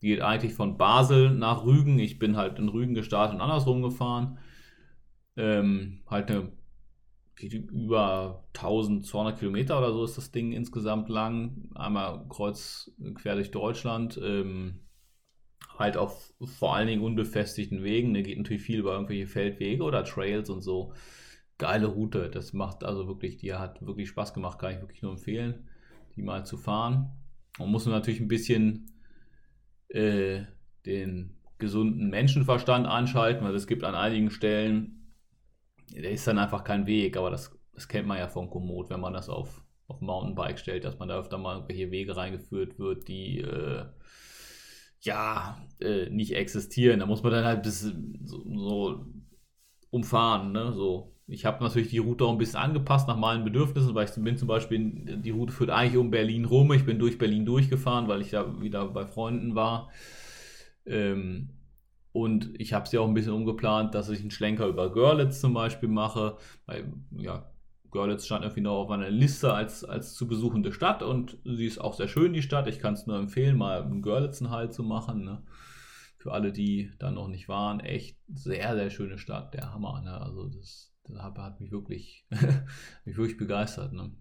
Die 0.00 0.08
geht 0.08 0.22
eigentlich 0.22 0.54
von 0.54 0.78
Basel 0.78 1.30
nach 1.30 1.64
Rügen. 1.64 1.98
Ich 1.98 2.18
bin 2.18 2.36
halt 2.36 2.58
in 2.58 2.68
Rügen 2.68 2.94
gestartet 2.94 3.34
und 3.34 3.42
andersrum 3.42 3.82
gefahren. 3.82 4.38
Ähm, 5.36 6.00
halt 6.06 6.30
eine, 6.30 6.52
geht 7.36 7.52
über 7.52 8.44
1200 8.54 9.38
Kilometer 9.38 9.78
oder 9.78 9.92
so 9.92 10.04
ist 10.04 10.16
das 10.16 10.32
Ding 10.32 10.52
insgesamt 10.52 11.10
lang. 11.10 11.68
Einmal 11.74 12.26
kreuz 12.28 12.90
quer 13.16 13.34
durch 13.34 13.50
Deutschland. 13.50 14.18
Ähm, 14.22 14.80
halt 15.78 15.96
auf 15.96 16.32
vor 16.44 16.74
allen 16.74 16.88
Dingen 16.88 17.02
unbefestigten 17.02 17.82
Wegen. 17.82 18.14
Da 18.14 18.22
geht 18.22 18.38
natürlich 18.38 18.62
viel 18.62 18.80
über 18.80 18.92
irgendwelche 18.92 19.26
Feldwege 19.26 19.82
oder 19.82 20.04
Trails 20.04 20.50
und 20.50 20.62
so. 20.62 20.92
Geile 21.58 21.86
Route. 21.86 22.30
Das 22.30 22.52
macht 22.52 22.84
also 22.84 23.06
wirklich, 23.06 23.36
die 23.36 23.54
hat 23.54 23.84
wirklich 23.84 24.08
Spaß 24.08 24.34
gemacht, 24.34 24.58
kann 24.58 24.74
ich 24.74 24.80
wirklich 24.80 25.02
nur 25.02 25.12
empfehlen, 25.12 25.68
die 26.16 26.22
mal 26.22 26.44
zu 26.44 26.56
fahren. 26.56 27.12
Man 27.58 27.70
muss 27.70 27.86
natürlich 27.86 28.20
ein 28.20 28.28
bisschen 28.28 28.92
äh, 29.88 30.42
den 30.86 31.36
gesunden 31.58 32.08
Menschenverstand 32.10 32.86
einschalten, 32.86 33.44
weil 33.44 33.54
es 33.54 33.66
gibt 33.66 33.82
an 33.84 33.94
einigen 33.94 34.30
Stellen, 34.30 35.12
der 35.92 36.10
ist 36.10 36.26
dann 36.26 36.38
einfach 36.38 36.64
kein 36.64 36.86
Weg, 36.86 37.16
aber 37.16 37.30
das, 37.30 37.58
das 37.72 37.88
kennt 37.88 38.06
man 38.06 38.18
ja 38.18 38.28
von 38.28 38.50
Komoot, 38.50 38.90
wenn 38.90 39.00
man 39.00 39.12
das 39.12 39.28
auf, 39.28 39.64
auf 39.88 40.00
Mountainbike 40.00 40.58
stellt, 40.58 40.84
dass 40.84 40.98
man 40.98 41.08
da 41.08 41.18
öfter 41.18 41.38
mal 41.38 41.56
irgendwelche 41.56 41.90
Wege 41.90 42.16
reingeführt 42.16 42.78
wird, 42.78 43.08
die 43.08 43.40
äh, 43.40 43.86
ja, 45.00 45.64
äh, 45.80 46.08
nicht 46.10 46.34
existieren. 46.34 47.00
Da 47.00 47.06
muss 47.06 47.22
man 47.22 47.32
dann 47.32 47.44
halt 47.44 47.62
bisschen 47.62 48.20
so, 48.24 48.42
so 48.56 49.06
umfahren, 49.90 50.52
ne? 50.52 50.72
So. 50.72 51.14
Ich 51.26 51.44
habe 51.44 51.62
natürlich 51.62 51.90
die 51.90 51.98
Route 51.98 52.24
auch 52.24 52.32
ein 52.32 52.38
bisschen 52.38 52.58
angepasst 52.58 53.06
nach 53.06 53.16
meinen 53.16 53.44
Bedürfnissen, 53.44 53.94
weil 53.94 54.06
ich 54.06 54.14
bin 54.14 54.36
zum 54.38 54.48
Beispiel, 54.48 55.20
die 55.22 55.30
Route 55.30 55.52
führt 55.52 55.70
eigentlich 55.70 55.98
um 55.98 56.10
Berlin 56.10 56.46
rum. 56.46 56.72
Ich 56.72 56.86
bin 56.86 56.98
durch 56.98 57.18
Berlin 57.18 57.44
durchgefahren, 57.44 58.08
weil 58.08 58.22
ich 58.22 58.30
da 58.30 58.60
wieder 58.62 58.86
bei 58.88 59.06
Freunden 59.06 59.54
war. 59.54 59.90
Ähm, 60.86 61.50
und 62.12 62.50
ich 62.58 62.72
habe 62.72 62.88
sie 62.88 62.98
auch 62.98 63.06
ein 63.06 63.14
bisschen 63.14 63.34
umgeplant, 63.34 63.94
dass 63.94 64.08
ich 64.08 64.20
einen 64.20 64.30
Schlenker 64.30 64.66
über 64.66 64.90
Görlitz 64.90 65.40
zum 65.40 65.52
Beispiel 65.52 65.90
mache. 65.90 66.38
Weil, 66.64 66.92
ja, 67.10 67.50
Görlitz 67.90 68.26
stand 68.26 68.44
irgendwie 68.44 68.60
noch 68.60 68.76
auf 68.76 68.88
meiner 68.88 69.10
Liste 69.10 69.52
als, 69.52 69.84
als 69.84 70.14
zu 70.14 70.28
besuchende 70.28 70.72
Stadt 70.72 71.02
und 71.02 71.38
sie 71.44 71.66
ist 71.66 71.78
auch 71.78 71.94
sehr 71.94 72.08
schön, 72.08 72.32
die 72.32 72.42
Stadt. 72.42 72.68
Ich 72.68 72.78
kann 72.78 72.94
es 72.94 73.06
nur 73.06 73.16
empfehlen, 73.16 73.56
mal 73.56 73.82
einen 73.82 74.02
Görlitzen 74.02 74.50
Halt 74.50 74.74
zu 74.74 74.82
machen. 74.82 75.24
Ne? 75.24 75.42
Für 76.18 76.32
alle, 76.32 76.52
die 76.52 76.92
da 76.98 77.10
noch 77.10 77.28
nicht 77.28 77.48
waren, 77.48 77.80
echt 77.80 78.18
sehr, 78.28 78.74
sehr 78.74 78.90
schöne 78.90 79.18
Stadt, 79.18 79.54
der 79.54 79.72
Hammer. 79.72 80.02
Ne? 80.02 80.20
Also 80.20 80.48
das, 80.48 80.94
das 81.04 81.18
hat 81.18 81.60
mich 81.60 81.70
wirklich, 81.70 82.26
mich 83.04 83.16
wirklich 83.16 83.38
begeistert. 83.38 83.92
Ne? 83.92 84.12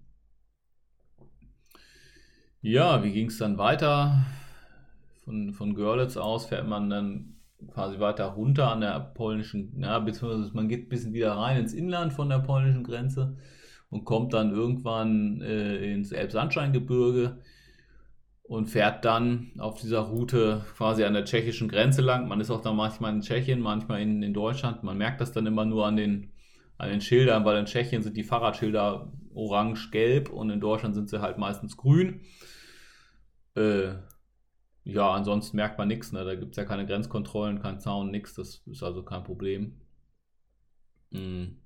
Ja, 2.61 3.03
wie 3.03 3.11
ging 3.11 3.27
es 3.27 3.37
dann 3.37 3.57
weiter? 3.57 4.25
Von, 5.25 5.53
von 5.53 5.75
Görlitz 5.75 6.15
aus 6.15 6.45
fährt 6.45 6.67
man 6.67 6.89
dann 6.89 7.36
quasi 7.73 7.99
weiter 7.99 8.25
runter 8.25 8.71
an 8.71 8.81
der 8.81 8.99
polnischen, 8.99 9.81
ja, 9.81 9.99
beziehungsweise 9.99 10.51
man 10.53 10.67
geht 10.67 10.85
ein 10.85 10.89
bisschen 10.89 11.13
wieder 11.13 11.33
rein 11.33 11.57
ins 11.57 11.73
Inland 11.73 12.13
von 12.13 12.29
der 12.29 12.39
polnischen 12.39 12.83
Grenze 12.83 13.37
und 13.89 14.05
kommt 14.05 14.33
dann 14.33 14.51
irgendwann 14.51 15.41
äh, 15.41 15.93
ins 15.93 16.11
Elbsandsteingebirge 16.11 17.39
und 18.43 18.67
fährt 18.67 19.03
dann 19.03 19.51
auf 19.57 19.79
dieser 19.79 19.99
Route 19.99 20.65
quasi 20.75 21.03
an 21.03 21.13
der 21.13 21.25
tschechischen 21.25 21.67
Grenze 21.67 22.01
lang. 22.01 22.27
Man 22.27 22.39
ist 22.39 22.49
auch 22.49 22.61
da 22.61 22.71
manchmal 22.71 23.13
in 23.13 23.21
Tschechien, 23.21 23.59
manchmal 23.59 24.01
in, 24.01 24.23
in 24.23 24.33
Deutschland. 24.33 24.83
Man 24.83 24.97
merkt 24.97 25.19
das 25.19 25.33
dann 25.33 25.45
immer 25.45 25.65
nur 25.65 25.85
an 25.85 25.97
den, 25.97 26.31
an 26.77 26.89
den 26.89 27.01
Schildern, 27.01 27.43
weil 27.43 27.57
in 27.57 27.65
Tschechien 27.65 28.03
sind 28.03 28.15
die 28.15 28.23
Fahrradschilder 28.23 29.11
orange-gelb 29.33 30.29
und 30.29 30.49
in 30.49 30.61
Deutschland 30.61 30.95
sind 30.95 31.09
sie 31.09 31.21
halt 31.21 31.37
meistens 31.37 31.75
grün. 31.75 32.21
Äh, 33.55 33.95
ja, 34.87 35.11
ansonsten 35.11 35.57
merkt 35.57 35.77
man 35.77 35.89
nichts. 35.89 36.13
Ne? 36.13 36.23
Da 36.23 36.35
gibt 36.35 36.51
es 36.51 36.57
ja 36.57 36.63
keine 36.63 36.85
Grenzkontrollen, 36.85 37.61
kein 37.61 37.81
Zaun, 37.81 38.09
nichts. 38.09 38.35
Das 38.35 38.63
ist 38.65 38.83
also 38.83 39.03
kein 39.03 39.25
Problem. 39.25 39.81
Hm. 41.11 41.57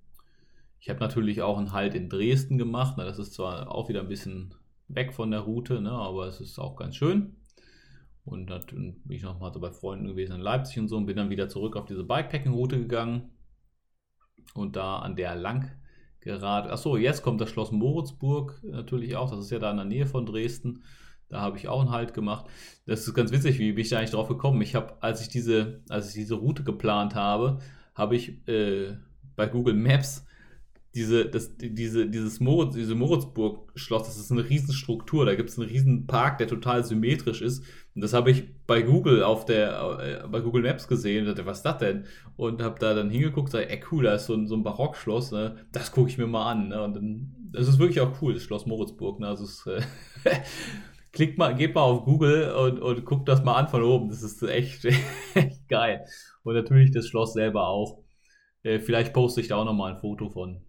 Ich 0.79 0.89
habe 0.89 1.00
natürlich 1.00 1.44
auch 1.44 1.59
einen 1.59 1.71
Halt 1.71 1.94
in 1.94 2.09
Dresden 2.09 2.57
gemacht. 2.57 2.97
Das 2.97 3.19
ist 3.19 3.35
zwar 3.35 3.69
auch 3.69 3.89
wieder 3.89 4.00
ein 4.00 4.07
bisschen 4.07 4.55
weg 4.88 5.13
von 5.13 5.29
der 5.29 5.41
Route, 5.41 5.81
ne, 5.81 5.91
aber 5.91 6.25
es 6.25 6.41
ist 6.41 6.57
auch 6.57 6.75
ganz 6.75 6.95
schön. 6.95 7.36
Und 8.25 8.50
dann 8.50 8.65
bin 8.65 9.01
ich 9.10 9.22
nochmal 9.22 9.53
so 9.53 9.60
bei 9.60 9.72
Freunden 9.72 10.07
gewesen 10.07 10.36
in 10.36 10.41
Leipzig 10.41 10.79
und 10.79 10.88
so 10.88 10.98
und 10.98 11.05
bin 11.05 11.17
dann 11.17 11.29
wieder 11.29 11.48
zurück 11.48 11.75
auf 11.75 11.86
diese 11.86 12.03
Bikepacking-Route 12.03 12.79
gegangen 12.79 13.29
und 14.55 14.75
da 14.75 14.98
an 14.98 15.15
der 15.15 15.36
lang 15.36 15.69
gerade. 16.22 16.72
Achso, 16.72 16.98
jetzt 16.98 17.22
kommt 17.22 17.39
das 17.39 17.51
Schloss 17.51 17.72
Moritzburg 17.72 18.60
natürlich 18.63 19.15
auch. 19.15 19.29
Das 19.29 19.39
ist 19.39 19.51
ja 19.51 19.60
da 19.60 19.69
in 19.69 19.77
der 19.77 19.86
Nähe 19.86 20.07
von 20.07 20.25
Dresden. 20.25 20.84
Da 21.31 21.41
habe 21.41 21.57
ich 21.57 21.67
auch 21.67 21.79
einen 21.79 21.91
Halt 21.91 22.13
gemacht. 22.13 22.45
Das 22.85 23.07
ist 23.07 23.13
ganz 23.13 23.31
witzig, 23.31 23.57
wie 23.57 23.71
bin 23.71 23.81
ich 23.81 23.89
da 23.89 23.97
eigentlich 23.97 24.11
drauf 24.11 24.27
gekommen? 24.27 24.61
Ich 24.61 24.75
habe, 24.75 25.01
als 25.01 25.21
ich 25.21 25.29
diese, 25.29 25.81
als 25.89 26.09
ich 26.09 26.13
diese 26.13 26.35
Route 26.35 26.63
geplant 26.63 27.15
habe, 27.15 27.59
habe 27.95 28.15
ich 28.15 28.47
äh, 28.47 28.97
bei 29.35 29.47
Google 29.47 29.75
Maps 29.75 30.25
diese, 30.93 31.25
das, 31.25 31.55
diese, 31.57 32.07
dieses 32.07 32.41
Moritz, 32.41 32.75
diese 32.75 32.95
Moritzburg-Schloss, 32.95 34.03
das 34.03 34.17
ist 34.17 34.29
eine 34.29 34.50
Riesenstruktur. 34.50 35.25
Da 35.25 35.35
gibt 35.35 35.50
es 35.50 35.57
einen 35.57 35.69
riesen 35.69 36.05
Park, 36.05 36.38
der 36.39 36.47
total 36.47 36.83
symmetrisch 36.83 37.41
ist. 37.41 37.63
Und 37.95 38.01
das 38.01 38.11
habe 38.11 38.31
ich 38.31 38.43
bei 38.67 38.81
Google 38.81 39.23
auf 39.23 39.45
der, 39.45 40.23
äh, 40.23 40.27
bei 40.27 40.41
Google 40.41 40.63
Maps 40.63 40.89
gesehen. 40.89 41.21
Und 41.21 41.29
dachte, 41.29 41.45
was 41.45 41.59
ist 41.59 41.63
das 41.63 41.77
denn? 41.77 42.05
Und 42.35 42.61
habe 42.61 42.77
da 42.79 42.93
dann 42.93 43.09
hingeguckt, 43.09 43.51
sage, 43.51 43.69
ey 43.69 43.81
cool, 43.89 44.03
da 44.03 44.15
ist 44.15 44.25
so 44.25 44.33
ein, 44.33 44.47
so 44.47 44.55
ein 44.55 44.63
Barockschloss, 44.63 45.31
ne? 45.31 45.55
Das 45.71 45.93
gucke 45.93 46.09
ich 46.09 46.17
mir 46.17 46.27
mal 46.27 46.51
an. 46.51 46.67
Ne? 46.67 46.83
Und 46.83 46.95
dann, 46.97 47.35
das 47.53 47.69
ist 47.69 47.79
wirklich 47.79 48.01
auch 48.01 48.21
cool, 48.21 48.33
das 48.33 48.43
Schloss 48.43 48.65
Moritzburg. 48.65 49.21
Ne? 49.21 49.27
Also 49.27 49.45
es, 49.45 49.65
äh, 49.67 49.81
klickt 51.12 51.38
mal, 51.38 51.56
geht 51.56 51.75
mal 51.75 51.82
auf 51.82 52.06
Google 52.06 52.51
und, 52.53 52.80
und 52.80 53.06
guckt 53.06 53.27
das 53.27 53.44
mal 53.44 53.56
an 53.56 53.68
von 53.68 53.84
oben. 53.84 54.10
Das 54.10 54.24
ist 54.24 54.41
echt, 54.44 54.86
echt 55.34 55.68
geil. 55.68 56.06
Und 56.44 56.56
natürlich 56.56 56.91
das 56.91 57.08
Schloss 57.08 57.34
selber 57.34 57.68
auch. 57.68 58.03
Äh, 58.63 58.80
vielleicht 58.80 59.13
poste 59.13 59.41
ich 59.41 59.48
da 59.48 59.58
auch 59.58 59.65
nochmal 59.65 59.94
ein 59.94 60.00
Foto 60.00 60.30
von. 60.30 60.62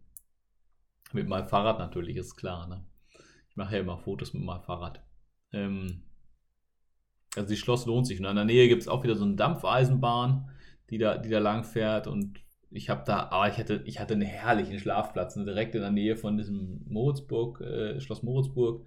Mit 1.12 1.28
meinem 1.28 1.48
Fahrrad 1.48 1.78
natürlich, 1.78 2.16
ist 2.16 2.36
klar. 2.36 2.66
Ne? 2.68 2.84
Ich 3.50 3.56
mache 3.56 3.74
ja 3.74 3.80
immer 3.80 3.98
Fotos 3.98 4.32
mit 4.32 4.42
meinem 4.42 4.62
Fahrrad. 4.62 5.04
Ähm, 5.52 6.02
also 7.36 7.48
das 7.48 7.58
Schloss 7.58 7.86
lohnt 7.86 8.06
sich. 8.06 8.18
Und 8.18 8.26
in 8.26 8.36
der 8.36 8.44
Nähe 8.44 8.68
gibt 8.68 8.82
es 8.82 8.88
auch 8.88 9.02
wieder 9.02 9.14
so 9.14 9.24
eine 9.24 9.36
Dampfeisenbahn, 9.36 10.50
die 10.90 10.98
da, 10.98 11.18
die 11.18 11.28
da 11.28 11.38
lang 11.38 11.64
fährt. 11.64 12.06
Und 12.06 12.40
ich 12.70 12.88
habe 12.88 13.02
da, 13.04 13.28
aber 13.30 13.48
ich 13.48 13.58
hatte, 13.58 13.82
ich 13.84 14.00
hatte 14.00 14.14
einen 14.14 14.22
herrlichen 14.22 14.78
Schlafplatz, 14.78 15.36
ne? 15.36 15.44
direkt 15.44 15.74
in 15.74 15.82
der 15.82 15.90
Nähe 15.90 16.16
von 16.16 16.36
diesem 16.36 16.82
Moritzburg, 16.88 17.60
äh, 17.60 18.00
Schloss 18.00 18.22
Moritzburg, 18.22 18.86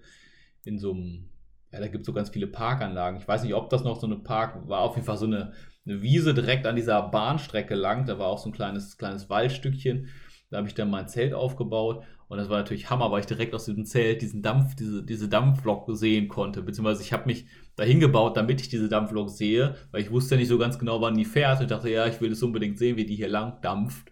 in 0.64 0.80
so 0.80 0.92
einem, 0.92 1.30
ja, 1.76 1.82
da 1.82 1.88
gibt 1.88 2.02
es 2.02 2.06
so 2.06 2.14
ganz 2.14 2.30
viele 2.30 2.48
Parkanlagen. 2.48 3.20
Ich 3.20 3.28
weiß 3.28 3.44
nicht, 3.44 3.54
ob 3.54 3.70
das 3.70 3.84
noch 3.84 4.00
so 4.00 4.08
eine 4.08 4.16
Park, 4.16 4.68
war 4.70 4.80
auf 4.80 4.96
jeden 4.96 5.06
Fall 5.06 5.18
so 5.18 5.26
eine, 5.26 5.52
eine 5.86 6.02
Wiese 6.02 6.34
direkt 6.34 6.66
an 6.66 6.78
dieser 6.78 7.02
Bahnstrecke 7.02 7.76
lang. 7.76 8.06
Da 8.06 8.18
war 8.18 8.28
auch 8.28 8.38
so 8.38 8.50
ein 8.50 8.54
kleines, 8.54 8.98
kleines 8.98 9.30
Waldstückchen. 9.30 10.08
Da 10.50 10.58
habe 10.58 10.68
ich 10.68 10.74
dann 10.74 10.90
mein 10.90 11.10
Zelt 11.10 11.34
aufgebaut 11.34 12.06
und 12.28 12.38
das 12.38 12.50
war 12.50 12.58
natürlich 12.58 12.90
Hammer, 12.90 13.12
weil 13.12 13.20
ich 13.20 13.26
direkt 13.26 13.54
aus 13.54 13.66
diesem 13.66 13.86
Zelt 13.86 14.22
diesen 14.22 14.42
Dampf, 14.42 14.76
diese, 14.76 15.04
diese 15.04 15.28
Dampflok 15.28 15.86
sehen 15.96 16.28
konnte. 16.28 16.62
Beziehungsweise 16.62 17.04
ich 17.04 17.12
habe 17.12 17.26
mich 17.26 17.46
dahin 17.76 18.00
gebaut, 18.00 18.38
damit 18.38 18.62
ich 18.62 18.70
diese 18.70 18.88
Dampflok 18.88 19.30
sehe, 19.30 19.76
weil 19.92 20.02
ich 20.02 20.12
wusste 20.12 20.36
ja 20.36 20.40
nicht 20.40 20.48
so 20.48 20.58
ganz 20.58 20.80
genau, 20.80 21.02
wann 21.02 21.18
die 21.18 21.26
fährt. 21.26 21.58
Und 21.58 21.64
ich 21.64 21.70
dachte, 21.70 21.90
ja, 21.90 22.08
ich 22.08 22.22
will 22.22 22.32
es 22.32 22.42
unbedingt 22.42 22.80
sehen, 22.80 22.96
wie 22.96 23.06
die 23.06 23.16
hier 23.16 23.28
lang 23.28 23.60
dampft. 23.62 24.12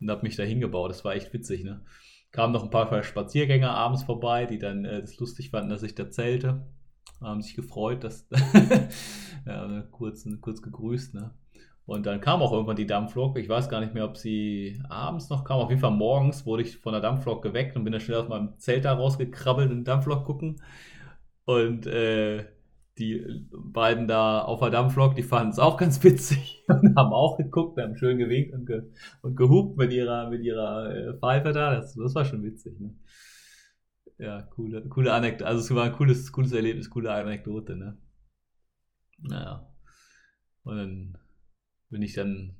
Und 0.00 0.10
habe 0.10 0.22
mich 0.22 0.36
dahin 0.36 0.60
gebaut. 0.60 0.90
Das 0.90 1.04
war 1.04 1.14
echt 1.14 1.32
witzig, 1.32 1.64
ne? 1.64 1.82
Kamen 2.32 2.52
noch 2.52 2.62
ein 2.62 2.70
paar 2.70 3.02
Spaziergänger 3.02 3.70
abends 3.70 4.04
vorbei, 4.04 4.46
die 4.46 4.58
dann 4.58 4.84
äh, 4.84 5.00
das 5.00 5.18
lustig 5.18 5.50
fanden, 5.50 5.70
dass 5.70 5.82
ich 5.82 5.94
da 5.94 6.08
zelte. 6.10 6.66
Haben 7.20 7.42
sich 7.42 7.54
gefreut, 7.54 8.04
dass 8.04 8.26
ja, 9.46 9.82
kurz, 9.90 10.26
kurz 10.40 10.62
gegrüßt, 10.62 11.14
ne? 11.14 11.34
Und 11.90 12.06
dann 12.06 12.20
kam 12.20 12.40
auch 12.40 12.52
irgendwann 12.52 12.76
die 12.76 12.86
Dampflok. 12.86 13.36
Ich 13.36 13.48
weiß 13.48 13.68
gar 13.68 13.80
nicht 13.80 13.94
mehr, 13.94 14.04
ob 14.04 14.16
sie 14.16 14.80
abends 14.88 15.28
noch 15.28 15.42
kam. 15.42 15.58
Auf 15.58 15.70
jeden 15.70 15.80
Fall 15.80 15.90
morgens 15.90 16.46
wurde 16.46 16.62
ich 16.62 16.78
von 16.78 16.92
der 16.92 17.02
Dampflok 17.02 17.42
geweckt 17.42 17.74
und 17.74 17.82
bin 17.82 17.92
dann 17.92 18.00
schnell 18.00 18.18
aus 18.18 18.28
meinem 18.28 18.56
Zelt 18.58 18.84
da 18.84 18.92
rausgekrabbelt 18.92 19.72
und 19.72 19.82
Dampflok 19.84 20.24
gucken. 20.24 20.62
Und 21.46 21.88
äh, 21.88 22.44
die 22.96 23.44
beiden 23.50 24.06
da 24.06 24.42
auf 24.42 24.60
der 24.60 24.70
Dampflok, 24.70 25.16
die 25.16 25.24
fanden 25.24 25.50
es 25.50 25.58
auch 25.58 25.76
ganz 25.76 26.04
witzig 26.04 26.62
und 26.68 26.96
haben 26.96 27.12
auch 27.12 27.36
geguckt, 27.36 27.80
haben 27.80 27.96
schön 27.96 28.18
gewinkt 28.18 28.54
und, 28.54 28.66
ge 28.66 28.82
und 29.22 29.34
gehupt 29.34 29.76
mit 29.76 29.92
ihrer, 29.92 30.30
mit 30.30 30.42
ihrer 30.42 30.94
äh, 30.94 31.14
Pfeife 31.18 31.52
da. 31.52 31.74
Das, 31.74 31.94
das 31.94 32.14
war 32.14 32.24
schon 32.24 32.44
witzig. 32.44 32.78
Ne? 32.78 32.94
Ja, 34.20 34.42
coole, 34.42 34.86
coole 34.88 35.14
Anekdote. 35.14 35.46
Also 35.46 35.60
es 35.60 35.74
war 35.74 35.84
ein 35.84 35.92
cooles, 35.92 36.30
cooles 36.30 36.52
Erlebnis, 36.52 36.90
coole 36.90 37.10
Anekdote. 37.10 37.74
Ne? 37.74 37.96
Naja. 39.18 39.66
Und 40.62 40.76
dann 40.76 41.18
bin 41.88 42.02
ich 42.02 42.12
dann, 42.12 42.54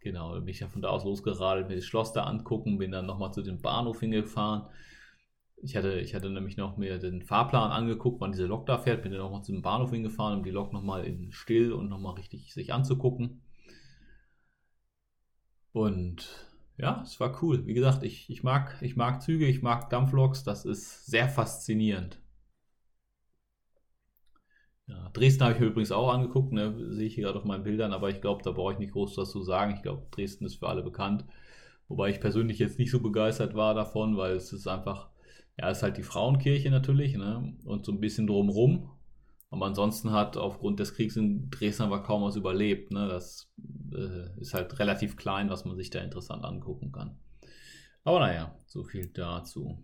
genau, 0.00 0.32
bin 0.32 0.48
ich 0.48 0.58
ja 0.58 0.68
von 0.68 0.82
da 0.82 0.88
aus 0.88 1.04
losgeradelt, 1.04 1.68
mir 1.68 1.76
das 1.76 1.84
Schloss 1.84 2.12
da 2.12 2.24
angucken, 2.24 2.78
bin 2.78 2.90
dann 2.90 3.06
nochmal 3.06 3.32
zu 3.32 3.42
dem 3.42 3.62
Bahnhof 3.62 4.00
hingefahren. 4.00 4.68
Ich 5.62 5.76
hatte, 5.76 6.00
ich 6.00 6.16
hatte 6.16 6.28
nämlich 6.28 6.56
noch 6.56 6.76
mir 6.76 6.98
den 6.98 7.22
Fahrplan 7.22 7.70
angeguckt, 7.70 8.20
wann 8.20 8.32
diese 8.32 8.46
Lok 8.46 8.66
da 8.66 8.78
fährt, 8.78 9.02
bin 9.02 9.12
dann 9.12 9.20
nochmal 9.20 9.44
zu 9.44 9.52
dem 9.52 9.62
Bahnhof 9.62 9.92
hingefahren, 9.92 10.38
um 10.38 10.44
die 10.44 10.50
Lok 10.50 10.72
nochmal 10.72 11.04
in 11.04 11.30
still 11.30 11.72
und 11.72 11.88
nochmal 11.88 12.14
richtig 12.14 12.52
sich 12.52 12.72
anzugucken. 12.72 13.42
Und 15.70 16.47
ja, 16.78 17.02
es 17.02 17.20
war 17.20 17.42
cool. 17.42 17.66
Wie 17.66 17.74
gesagt, 17.74 18.02
ich, 18.04 18.30
ich, 18.30 18.42
mag, 18.42 18.76
ich 18.80 18.96
mag 18.96 19.22
Züge, 19.22 19.46
ich 19.46 19.62
mag 19.62 19.90
Dampfloks, 19.90 20.44
das 20.44 20.64
ist 20.64 21.06
sehr 21.06 21.28
faszinierend. 21.28 22.18
Ja, 24.86 25.10
Dresden 25.12 25.44
habe 25.44 25.54
ich 25.54 25.60
mir 25.60 25.66
übrigens 25.66 25.92
auch 25.92 26.12
angeguckt, 26.12 26.52
ne? 26.52 26.74
sehe 26.94 27.06
ich 27.06 27.14
hier 27.14 27.24
gerade 27.24 27.38
auf 27.38 27.44
meinen 27.44 27.62
Bildern, 27.62 27.92
aber 27.92 28.08
ich 28.08 28.20
glaube, 28.22 28.42
da 28.42 28.52
brauche 28.52 28.72
ich 28.72 28.78
nicht 28.78 28.92
groß 28.92 29.16
was 29.18 29.30
zu 29.30 29.42
sagen. 29.42 29.74
Ich 29.74 29.82
glaube, 29.82 30.06
Dresden 30.10 30.46
ist 30.46 30.56
für 30.56 30.68
alle 30.68 30.82
bekannt. 30.82 31.24
Wobei 31.88 32.10
ich 32.10 32.20
persönlich 32.20 32.58
jetzt 32.58 32.78
nicht 32.78 32.90
so 32.90 33.00
begeistert 33.00 33.54
war 33.54 33.74
davon, 33.74 34.16
weil 34.16 34.32
es 34.36 34.52
ist 34.52 34.66
einfach, 34.66 35.10
ja, 35.58 35.70
es 35.70 35.78
ist 35.78 35.82
halt 35.82 35.98
die 35.98 36.02
Frauenkirche 36.02 36.70
natürlich 36.70 37.16
ne? 37.16 37.54
und 37.64 37.84
so 37.84 37.92
ein 37.92 38.00
bisschen 38.00 38.26
drumrum. 38.26 38.90
Aber 39.50 39.66
ansonsten 39.66 40.12
hat 40.12 40.36
aufgrund 40.36 40.78
des 40.78 40.94
Kriegs 40.94 41.16
in 41.16 41.50
Dresden 41.50 41.84
aber 41.84 42.02
kaum 42.02 42.22
was 42.22 42.36
überlebt. 42.36 42.90
Ne? 42.90 43.08
Das 43.08 43.50
äh, 43.94 44.40
ist 44.40 44.52
halt 44.54 44.78
relativ 44.78 45.16
klein, 45.16 45.48
was 45.48 45.64
man 45.64 45.76
sich 45.76 45.90
da 45.90 46.00
interessant 46.00 46.44
angucken 46.44 46.92
kann. 46.92 47.18
Aber 48.04 48.20
naja, 48.20 48.54
so 48.66 48.84
viel 48.84 49.08
dazu. 49.08 49.82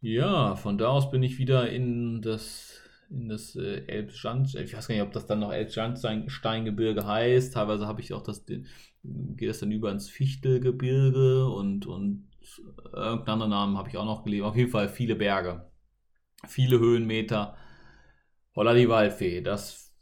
Ja, 0.00 0.56
von 0.56 0.78
da 0.78 0.88
aus 0.88 1.10
bin 1.10 1.22
ich 1.22 1.38
wieder 1.38 1.70
in 1.70 2.20
das 2.22 2.80
in 3.10 3.28
das 3.28 3.56
äh, 3.56 3.86
Elbschand, 3.86 4.54
ich 4.54 4.76
weiß 4.76 4.88
gar 4.88 4.94
nicht, 4.94 5.04
ob 5.04 5.12
das 5.12 5.26
dann 5.26 5.40
noch 5.40 5.52
Elbschandsteingebirge 5.52 7.06
heißt. 7.06 7.54
Teilweise 7.54 7.86
habe 7.86 8.00
ich 8.00 8.12
auch 8.12 8.22
das, 8.22 8.44
geht 8.44 9.48
das 9.48 9.60
dann 9.60 9.70
über 9.70 9.90
ins 9.90 10.08
Fichtelgebirge 10.08 11.46
und, 11.46 11.86
und 11.86 12.28
irgendeinen 12.92 13.28
anderen 13.28 13.50
Namen 13.50 13.78
habe 13.78 13.88
ich 13.88 13.96
auch 13.96 14.04
noch 14.04 14.24
gelesen. 14.24 14.44
Auf 14.44 14.56
jeden 14.56 14.70
Fall 14.70 14.88
viele 14.88 15.16
Berge, 15.16 15.70
viele 16.46 16.78
Höhenmeter. 16.78 17.56
Holla 18.56 18.74
die 18.74 18.88
Waldfee, 18.88 19.40
das, 19.40 19.92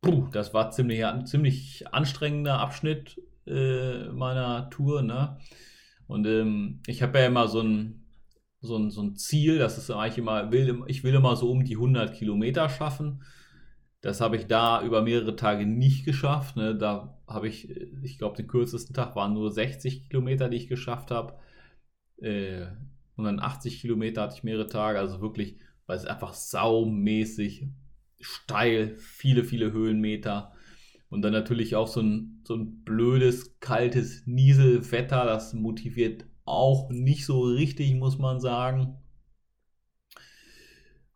puh, 0.00 0.28
das 0.32 0.52
war 0.54 0.70
ziemlich, 0.70 1.04
ziemlich 1.24 1.86
anstrengender 1.92 2.58
Abschnitt 2.58 3.20
äh, 3.46 4.08
meiner 4.08 4.70
Tour. 4.70 5.02
Ne? 5.02 5.38
Und 6.06 6.26
ähm, 6.26 6.80
ich 6.86 7.02
habe 7.02 7.18
ja 7.18 7.26
immer 7.26 7.48
so 7.48 7.60
ein 7.60 8.00
so 8.60 8.76
ein, 8.76 8.90
so 8.90 9.02
ein 9.02 9.16
Ziel, 9.16 9.58
das 9.58 9.78
ist 9.78 9.90
eigentlich 9.90 10.18
immer, 10.18 10.52
will, 10.52 10.82
ich 10.86 11.02
will 11.04 11.14
immer 11.14 11.36
so 11.36 11.50
um 11.50 11.64
die 11.64 11.76
100 11.76 12.14
Kilometer 12.14 12.68
schaffen. 12.68 13.22
Das 14.02 14.20
habe 14.20 14.36
ich 14.36 14.46
da 14.46 14.82
über 14.82 15.02
mehrere 15.02 15.36
Tage 15.36 15.66
nicht 15.66 16.04
geschafft. 16.04 16.56
Ne? 16.56 16.76
Da 16.76 17.18
habe 17.26 17.48
ich, 17.48 17.70
ich 18.02 18.18
glaube, 18.18 18.36
den 18.36 18.48
kürzesten 18.48 18.94
Tag 18.94 19.16
waren 19.16 19.34
nur 19.34 19.50
60 19.50 20.08
Kilometer, 20.08 20.48
die 20.48 20.56
ich 20.56 20.68
geschafft 20.68 21.10
habe. 21.10 21.34
Äh, 22.18 22.66
und 23.16 23.24
dann 23.24 23.40
80 23.40 23.80
Kilometer 23.80 24.22
hatte 24.22 24.36
ich 24.36 24.44
mehrere 24.44 24.66
Tage. 24.66 24.98
Also 24.98 25.20
wirklich, 25.20 25.56
weil 25.86 25.96
es 25.96 26.06
einfach 26.06 26.32
saumäßig 26.34 27.68
steil, 28.20 28.96
viele, 28.96 29.44
viele 29.44 29.72
Höhenmeter. 29.72 30.52
Und 31.08 31.22
dann 31.22 31.32
natürlich 31.32 31.74
auch 31.74 31.88
so 31.88 32.00
ein, 32.00 32.40
so 32.44 32.54
ein 32.54 32.84
blödes, 32.84 33.58
kaltes 33.58 34.26
Nieselwetter, 34.26 35.24
das 35.24 35.54
motiviert 35.54 36.24
auch 36.44 36.90
nicht 36.90 37.26
so 37.26 37.42
richtig, 37.42 37.94
muss 37.94 38.18
man 38.18 38.40
sagen. 38.40 38.96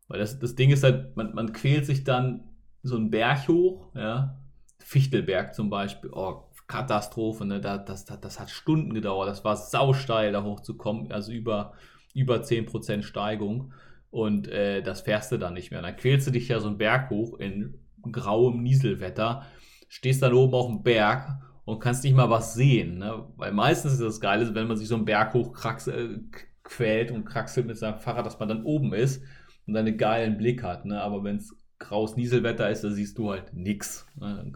Weil 0.09 0.19
das, 0.19 0.39
das 0.39 0.55
Ding 0.55 0.71
ist 0.71 0.83
halt, 0.83 1.17
man, 1.17 1.35
man 1.35 1.53
quält 1.53 1.87
sich 1.87 2.05
dann 2.05 2.45
so 2.83 2.97
einen 2.97 3.11
Berg 3.11 3.49
hoch, 3.49 3.95
ja. 3.95 4.41
Fichtelberg 4.79 5.55
zum 5.55 5.71
Beispiel, 5.71 6.11
oh, 6.13 6.45
Katastrophe, 6.67 7.45
ne? 7.45 7.61
das, 7.61 7.85
das, 7.85 8.21
das 8.21 8.41
hat 8.41 8.51
Stunden 8.51 8.95
gedauert, 8.95 9.29
das 9.29 9.45
war 9.45 9.57
sausteil, 9.57 10.33
da 10.33 10.43
hochzukommen, 10.43 11.13
also 11.13 11.33
über, 11.33 11.73
über 12.15 12.37
10% 12.37 13.03
Steigung. 13.03 13.73
Und 14.15 14.47
äh, 14.47 14.81
das 14.81 15.01
fährst 15.01 15.33
du 15.33 15.39
dann 15.39 15.55
nicht 15.55 15.73
mehr. 15.73 15.83
Dann 15.83 15.97
quälst 15.97 16.29
du 16.29 16.31
dich 16.31 16.47
ja 16.47 16.61
so 16.61 16.69
einen 16.69 16.79
Berg 16.79 17.11
hoch 17.11 17.37
in 17.41 17.81
grauem 18.13 18.63
Nieselwetter, 18.63 19.43
stehst 19.89 20.23
dann 20.23 20.35
oben 20.35 20.55
auf 20.55 20.69
dem 20.69 20.85
Berg 20.85 21.43
und 21.65 21.81
kannst 21.81 22.05
nicht 22.05 22.15
mal 22.15 22.31
was 22.31 22.55
sehen. 22.55 22.99
Ne? 22.99 23.27
Weil 23.35 23.51
meistens 23.51 23.95
ist 23.95 24.03
das 24.03 24.21
Geile, 24.21 24.55
wenn 24.55 24.69
man 24.69 24.77
sich 24.77 24.87
so 24.87 24.95
einen 24.95 25.05
Berg 25.05 25.35
hoch 25.35 25.53
äh, 25.89 26.21
quält 26.63 27.11
und 27.11 27.25
kraxelt 27.25 27.67
mit 27.67 27.77
seinem 27.77 27.99
Fahrrad, 27.99 28.25
dass 28.25 28.39
man 28.39 28.49
dann 28.49 28.63
oben 28.63 28.95
ist 28.95 29.21
und 29.67 29.75
dann 29.75 29.85
einen 29.85 29.99
geilen 29.99 30.39
Blick 30.39 30.63
hat. 30.63 30.85
Ne? 30.85 31.03
Aber 31.03 31.25
wenn 31.25 31.39
es 31.39 31.53
graues 31.81 32.15
Nieselwetter 32.15 32.71
ist, 32.71 32.85
dann 32.85 32.95
siehst 32.95 33.19
du 33.19 33.33
halt 33.33 33.53
nichts. 33.53 34.07
Ne? 34.15 34.53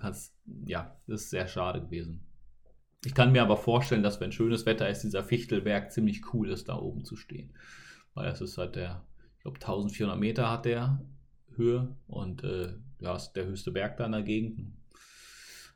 Ja, 0.66 0.96
das 1.08 1.22
ist 1.22 1.30
sehr 1.30 1.48
schade 1.48 1.80
gewesen. 1.80 2.24
Ich 3.04 3.12
kann 3.12 3.32
mir 3.32 3.42
aber 3.42 3.56
vorstellen, 3.56 4.04
dass 4.04 4.20
wenn 4.20 4.30
schönes 4.30 4.66
Wetter 4.66 4.88
ist, 4.88 5.02
dieser 5.02 5.24
Fichtelberg 5.24 5.90
ziemlich 5.90 6.32
cool 6.32 6.48
ist, 6.48 6.68
da 6.68 6.76
oben 6.76 7.04
zu 7.04 7.16
stehen. 7.16 7.54
Weil 8.14 8.28
es 8.28 8.40
ist 8.40 8.56
halt 8.56 8.76
der, 8.76 9.04
ich 9.38 9.42
glaube 9.42 9.56
1400 9.56 10.18
Meter 10.18 10.50
hat 10.50 10.64
der 10.64 11.00
Höhe 11.54 11.96
und 12.06 12.44
äh, 12.44 12.74
ja, 13.00 13.16
ist 13.16 13.32
der 13.32 13.46
höchste 13.46 13.70
Berg 13.70 13.96
da 13.96 14.06
in 14.06 14.12
der 14.12 14.22
Gegend. 14.22 14.72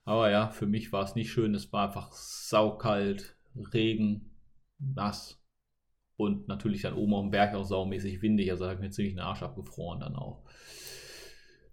Aber 0.05 0.31
ja, 0.31 0.49
für 0.49 0.67
mich 0.67 0.93
war 0.93 1.05
es 1.05 1.15
nicht 1.15 1.31
schön. 1.31 1.55
Es 1.55 1.73
war 1.73 1.87
einfach 1.87 2.13
saukalt, 2.13 3.37
Regen, 3.73 4.31
nass 4.79 5.41
und 6.17 6.49
natürlich 6.49 6.83
dann 6.83 6.95
oben 6.95 7.15
auf 7.15 7.23
dem 7.23 7.31
Berg 7.31 7.55
auch 7.55 7.65
saumäßig 7.65 8.23
windig. 8.23 8.51
Also 8.51 8.65
habe 8.65 8.75
ich 8.75 8.81
mir 8.81 8.91
ziemlich 8.91 9.15
den 9.15 9.21
Arsch 9.21 9.43
abgefroren 9.43 10.01
dann 10.01 10.17
auch. 10.17 10.43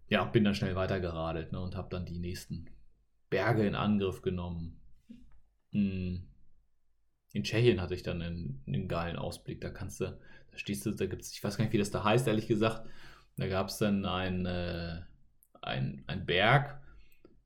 Ja, 0.07 0.23
bin 0.25 0.43
dann 0.43 0.55
schnell 0.55 0.75
weitergeradelt 0.75 1.51
ne, 1.51 1.59
und 1.59 1.75
habe 1.75 1.89
dann 1.89 2.05
die 2.05 2.19
nächsten 2.19 2.67
Berge 3.29 3.65
in 3.65 3.75
Angriff 3.75 4.21
genommen. 4.21 4.79
Hm. 5.71 6.27
In 7.33 7.43
Tschechien 7.43 7.81
hatte 7.81 7.93
ich 7.93 8.03
dann 8.03 8.21
einen, 8.21 8.63
einen, 8.67 8.87
geilen 8.87 9.15
Ausblick. 9.15 9.61
Da 9.61 9.69
kannst 9.69 10.01
du, 10.01 10.05
da 10.05 10.57
stehst 10.57 10.85
du, 10.85 10.91
da 10.91 11.05
gibt 11.05 11.21
es, 11.21 11.31
ich 11.33 11.43
weiß 11.43 11.57
gar 11.57 11.63
nicht, 11.63 11.73
wie 11.73 11.77
das 11.77 11.91
da 11.91 12.03
heißt, 12.03 12.27
ehrlich 12.27 12.47
gesagt. 12.47 12.87
Da 13.37 13.47
gab 13.47 13.67
es 13.69 13.77
dann 13.77 14.05
ein, 14.05 14.45
äh, 14.45 15.01
ein 15.61 16.25
Berg, 16.25 16.81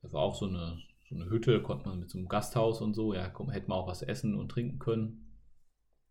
das 0.02 0.12
war 0.12 0.22
auch 0.22 0.34
so 0.34 0.46
eine, 0.46 0.78
so 1.08 1.14
eine 1.14 1.30
Hütte, 1.30 1.62
konnte 1.62 1.88
man 1.88 2.00
mit 2.00 2.10
so 2.10 2.18
einem 2.18 2.28
Gasthaus 2.28 2.80
und 2.80 2.94
so, 2.94 3.14
ja, 3.14 3.28
komm, 3.28 3.50
hätte 3.50 3.68
man 3.68 3.78
auch 3.78 3.86
was 3.86 4.02
essen 4.02 4.34
und 4.34 4.50
trinken 4.50 4.78
können. 4.78 5.38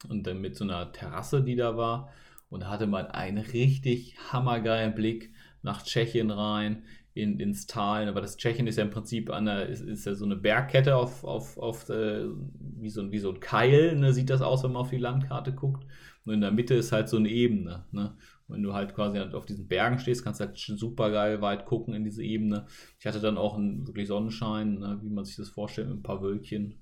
Und 0.10 0.28
dann 0.28 0.42
mit 0.42 0.56
so 0.56 0.64
einer 0.64 0.92
Terrasse, 0.92 1.44
die 1.44 1.56
da 1.56 1.78
war. 1.78 2.12
Und 2.50 2.62
da 2.62 2.70
hatte 2.70 2.88
man 2.88 3.08
einen 3.08 3.38
richtig 3.38 4.18
hammergeilen 4.32 4.96
Blick 4.96 5.34
nach 5.62 5.84
Tschechien 5.84 6.30
rein, 6.32 6.84
in, 7.14 7.40
ins 7.40 7.68
Tal. 7.68 8.08
Aber 8.08 8.22
das 8.22 8.38
Tschechien 8.38 8.68
ist 8.68 8.78
ja 8.78 8.84
im 8.84 8.90
Prinzip 8.90 9.30
an 9.30 9.46
der, 9.46 9.68
ist, 9.68 9.82
ist 9.82 10.06
ja 10.06 10.16
so 10.16 10.26
eine 10.26 10.36
Bergkette 10.36 10.96
auf, 10.96 11.24
auf, 11.24 11.58
auf 11.58 11.90
äh, 11.90 12.26
wie, 12.60 12.90
so, 12.90 13.12
wie 13.12 13.20
so 13.20 13.32
ein 13.32 13.40
Keil, 13.40 13.96
ne, 13.96 14.14
sieht 14.14 14.30
das 14.30 14.42
aus, 14.42 14.64
wenn 14.64 14.72
man 14.72 14.82
auf 14.82 14.90
die 14.90 14.98
Landkarte 14.98 15.54
guckt. 15.54 15.86
Und 16.26 16.34
in 16.34 16.42
der 16.42 16.52
Mitte 16.52 16.74
ist 16.74 16.92
halt 16.92 17.10
so 17.10 17.18
eine 17.18 17.30
Ebene. 17.30 17.86
Ne? 17.92 18.16
wenn 18.48 18.64
du 18.64 18.74
halt 18.74 18.94
quasi 18.94 19.20
auf 19.20 19.46
diesen 19.46 19.68
Bergen 19.68 20.00
stehst, 20.00 20.24
kannst 20.24 20.40
du 20.40 20.46
halt 20.46 20.58
super 20.58 21.12
geil 21.12 21.42
weit 21.42 21.66
gucken 21.66 21.94
in 21.94 22.04
diese 22.04 22.24
Ebene. 22.24 22.68
Ich 23.00 23.06
hatte 23.06 23.20
dann 23.20 23.38
auch 23.38 23.58
einen 23.58 23.88
wirklich 23.88 24.08
Sonnenschein, 24.08 24.80
ne, 24.80 25.00
wie 25.02 25.10
man 25.10 25.26
sich 25.26 25.36
das 25.36 25.50
vorstellt, 25.50 25.90
mit 25.90 25.98
ein 25.98 26.04
paar 26.04 26.22
Wölkchen 26.22 26.82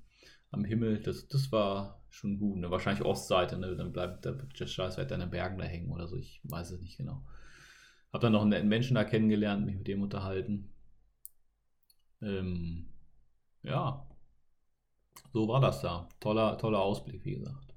am 0.50 0.64
Himmel. 0.64 1.00
Das, 1.00 1.28
das 1.28 1.50
war 1.52 2.04
schon 2.10 2.38
gut. 2.38 2.58
Ne? 2.58 2.70
Wahrscheinlich 2.70 3.04
Ostseite, 3.04 3.58
ne? 3.58 3.74
dann 3.76 3.92
bleibt 3.92 4.24
der 4.24 4.66
Scheißwetter 4.66 5.14
in 5.14 5.22
den 5.22 5.30
Bergen 5.30 5.58
da 5.58 5.64
hängen 5.64 5.90
oder 5.90 6.06
so. 6.06 6.16
Ich 6.16 6.40
weiß 6.44 6.72
es 6.72 6.80
nicht 6.80 6.98
genau. 6.98 7.24
Hab 8.12 8.20
dann 8.20 8.32
noch 8.32 8.42
einen 8.42 8.68
Menschen 8.68 8.94
da 8.94 9.04
kennengelernt, 9.04 9.64
mich 9.64 9.76
mit 9.76 9.88
dem 9.88 10.02
unterhalten. 10.02 10.70
Ähm, 12.20 12.86
ja. 13.62 14.06
So 15.32 15.48
war 15.48 15.60
das 15.60 15.80
da. 15.80 16.08
Toller, 16.20 16.58
toller 16.58 16.80
Ausblick, 16.80 17.24
wie 17.24 17.36
gesagt. 17.36 17.74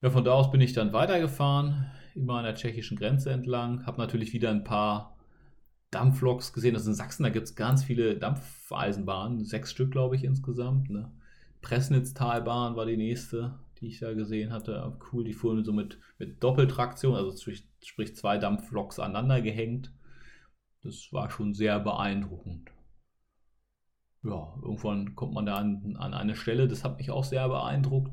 Ja, 0.00 0.10
von 0.10 0.24
da 0.24 0.32
aus 0.32 0.50
bin 0.50 0.60
ich 0.60 0.72
dann 0.72 0.92
weitergefahren, 0.92 1.90
immer 2.14 2.38
an 2.38 2.44
der 2.44 2.54
tschechischen 2.54 2.96
Grenze 2.96 3.30
entlang. 3.30 3.84
Habe 3.86 3.98
natürlich 3.98 4.32
wieder 4.32 4.50
ein 4.50 4.64
paar 4.64 5.16
Dampfloks 5.90 6.52
gesehen. 6.52 6.74
Also 6.74 6.90
in 6.90 6.94
Sachsen, 6.94 7.22
da 7.22 7.28
gibt 7.28 7.46
es 7.46 7.54
ganz 7.54 7.84
viele 7.84 8.16
Dampfeisenbahnen. 8.16 9.44
Sechs 9.44 9.70
Stück, 9.70 9.90
glaube 9.90 10.16
ich, 10.16 10.24
insgesamt. 10.24 10.90
Ne? 10.90 11.12
Pressnitztalbahn 11.60 12.76
war 12.76 12.86
die 12.86 12.96
nächste, 12.96 13.58
die 13.80 13.88
ich 13.88 14.00
da 14.00 14.12
gesehen 14.14 14.52
hatte. 14.52 14.98
Cool, 15.12 15.24
die 15.24 15.32
fuhren 15.32 15.64
so 15.64 15.72
mit, 15.72 15.98
mit 16.18 16.42
Doppeltraktion, 16.42 17.14
also 17.14 17.36
sprich, 17.36 17.68
sprich 17.84 18.16
zwei 18.16 18.38
Dampfloks 18.38 18.98
aneinander 18.98 19.40
gehängt. 19.40 19.92
Das 20.82 21.12
war 21.12 21.30
schon 21.30 21.54
sehr 21.54 21.80
beeindruckend. 21.80 22.70
Ja, 24.22 24.54
irgendwann 24.62 25.14
kommt 25.14 25.34
man 25.34 25.46
da 25.46 25.56
an, 25.56 25.96
an 25.96 26.14
eine 26.14 26.34
Stelle, 26.34 26.68
das 26.68 26.84
hat 26.84 26.98
mich 26.98 27.10
auch 27.10 27.24
sehr 27.24 27.48
beeindruckt. 27.48 28.12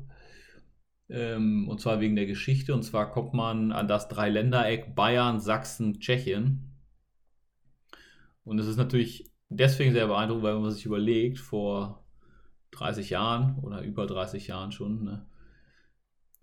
Ähm, 1.08 1.68
und 1.68 1.80
zwar 1.80 2.00
wegen 2.00 2.16
der 2.16 2.26
Geschichte. 2.26 2.74
Und 2.74 2.82
zwar 2.82 3.10
kommt 3.10 3.34
man 3.34 3.72
an 3.72 3.88
das 3.88 4.08
Dreiländereck 4.08 4.94
Bayern, 4.94 5.40
Sachsen, 5.40 6.00
Tschechien. 6.00 6.72
Und 8.44 8.58
es 8.58 8.66
ist 8.66 8.76
natürlich 8.76 9.32
deswegen 9.48 9.92
sehr 9.92 10.06
beeindruckend, 10.06 10.44
weil 10.44 10.58
man 10.58 10.70
sich 10.70 10.86
überlegt, 10.86 11.38
vor 11.38 12.04
30 12.72 13.10
Jahren 13.10 13.58
oder 13.60 13.82
über 13.82 14.06
30 14.06 14.46
Jahren 14.48 14.72
schon, 14.72 15.04
ne, 15.04 15.26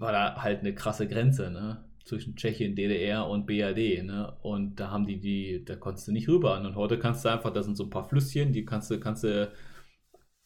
war 0.01 0.12
da 0.12 0.41
halt 0.41 0.60
eine 0.62 0.75
krasse 0.75 1.08
Grenze, 1.08 1.51
ne? 1.51 1.86
Zwischen 2.03 2.36
Tschechien, 2.36 2.75
DDR 2.75 3.27
und 3.27 3.46
BRD, 3.46 4.03
ne? 4.03 4.36
Und 4.41 4.79
da 4.79 4.91
haben 4.91 5.05
die, 5.05 5.20
die, 5.20 5.63
da 5.63 5.75
konntest 5.75 6.08
du 6.08 6.12
nicht 6.12 6.27
rüber. 6.27 6.60
Und 6.60 6.75
heute 6.75 7.00
kannst 7.00 7.24
du 7.24 7.29
einfach, 7.29 7.51
das 7.53 7.65
sind 7.65 7.75
so 7.77 7.86
ein 7.86 7.89
paar 7.89 8.10
Flüsschen, 8.10 8.53
die 8.53 8.65
kannst 8.65 8.91
du, 8.91 9.00
kannst 9.00 9.24
du 9.24 9.51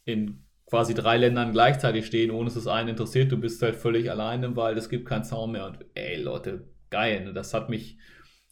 in 0.03 0.43
quasi 0.67 0.93
drei 0.93 1.17
Ländern 1.17 1.51
gleichzeitig 1.51 2.05
stehen, 2.05 2.31
ohne 2.31 2.45
dass 2.45 2.55
es 2.55 2.67
einen 2.67 2.89
interessiert. 2.89 3.31
Du 3.31 3.37
bist 3.37 3.61
halt 3.61 3.75
völlig 3.75 4.11
allein 4.11 4.43
im 4.43 4.55
Wald, 4.55 4.77
es 4.77 4.89
gibt 4.89 5.07
keinen 5.07 5.23
Zaun 5.23 5.51
mehr. 5.53 5.65
Und 5.65 5.79
ey, 5.93 6.21
Leute, 6.21 6.69
geil, 6.89 7.23
ne? 7.25 7.33
Das 7.33 7.53
hat 7.53 7.69
mich 7.69 7.97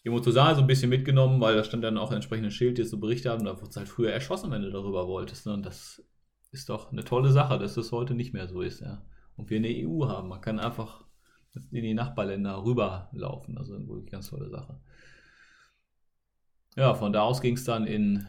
emotional 0.04 0.56
so 0.56 0.62
ein 0.62 0.68
bisschen 0.68 0.90
mitgenommen, 0.90 1.40
weil 1.42 1.56
da 1.56 1.64
stand 1.64 1.84
dann 1.84 1.98
auch 1.98 2.12
ein 2.12 2.16
entsprechendes 2.16 2.54
Schild, 2.54 2.80
das 2.80 2.90
so 2.90 3.00
berichtet 3.00 3.32
haben, 3.32 3.46
da 3.46 3.56
wurde 3.58 3.70
es 3.70 3.78
halt 3.78 3.88
früher 3.88 4.12
erschossen, 4.12 4.52
wenn 4.52 4.62
du 4.62 4.72
darüber 4.72 5.08
wolltest. 5.08 5.46
Ne? 5.46 5.54
Und 5.54 5.66
das 5.66 6.04
ist 6.52 6.70
doch 6.70 6.92
eine 6.92 7.04
tolle 7.04 7.32
Sache, 7.32 7.58
dass 7.58 7.76
das 7.76 7.92
heute 7.92 8.14
nicht 8.14 8.34
mehr 8.34 8.48
so 8.48 8.62
ist, 8.62 8.82
ja. 8.82 9.04
Und 9.36 9.50
wir 9.50 9.58
eine 9.58 9.70
EU 9.70 10.08
haben. 10.08 10.30
Man 10.30 10.42
kann 10.42 10.60
einfach 10.60 11.04
in 11.72 11.84
die 11.84 11.94
Nachbarländer 11.94 12.64
rüberlaufen. 12.64 13.58
Also 13.58 13.76
eine 13.76 13.88
wirklich 13.88 14.12
ganz 14.12 14.30
tolle 14.30 14.50
Sache. 14.50 14.80
Ja, 16.76 16.94
von 16.96 17.14
da 17.14 17.22
aus 17.22 17.42
ging 17.42 17.56
es 17.56 17.66
dann 17.66 17.86
in, 17.86 18.26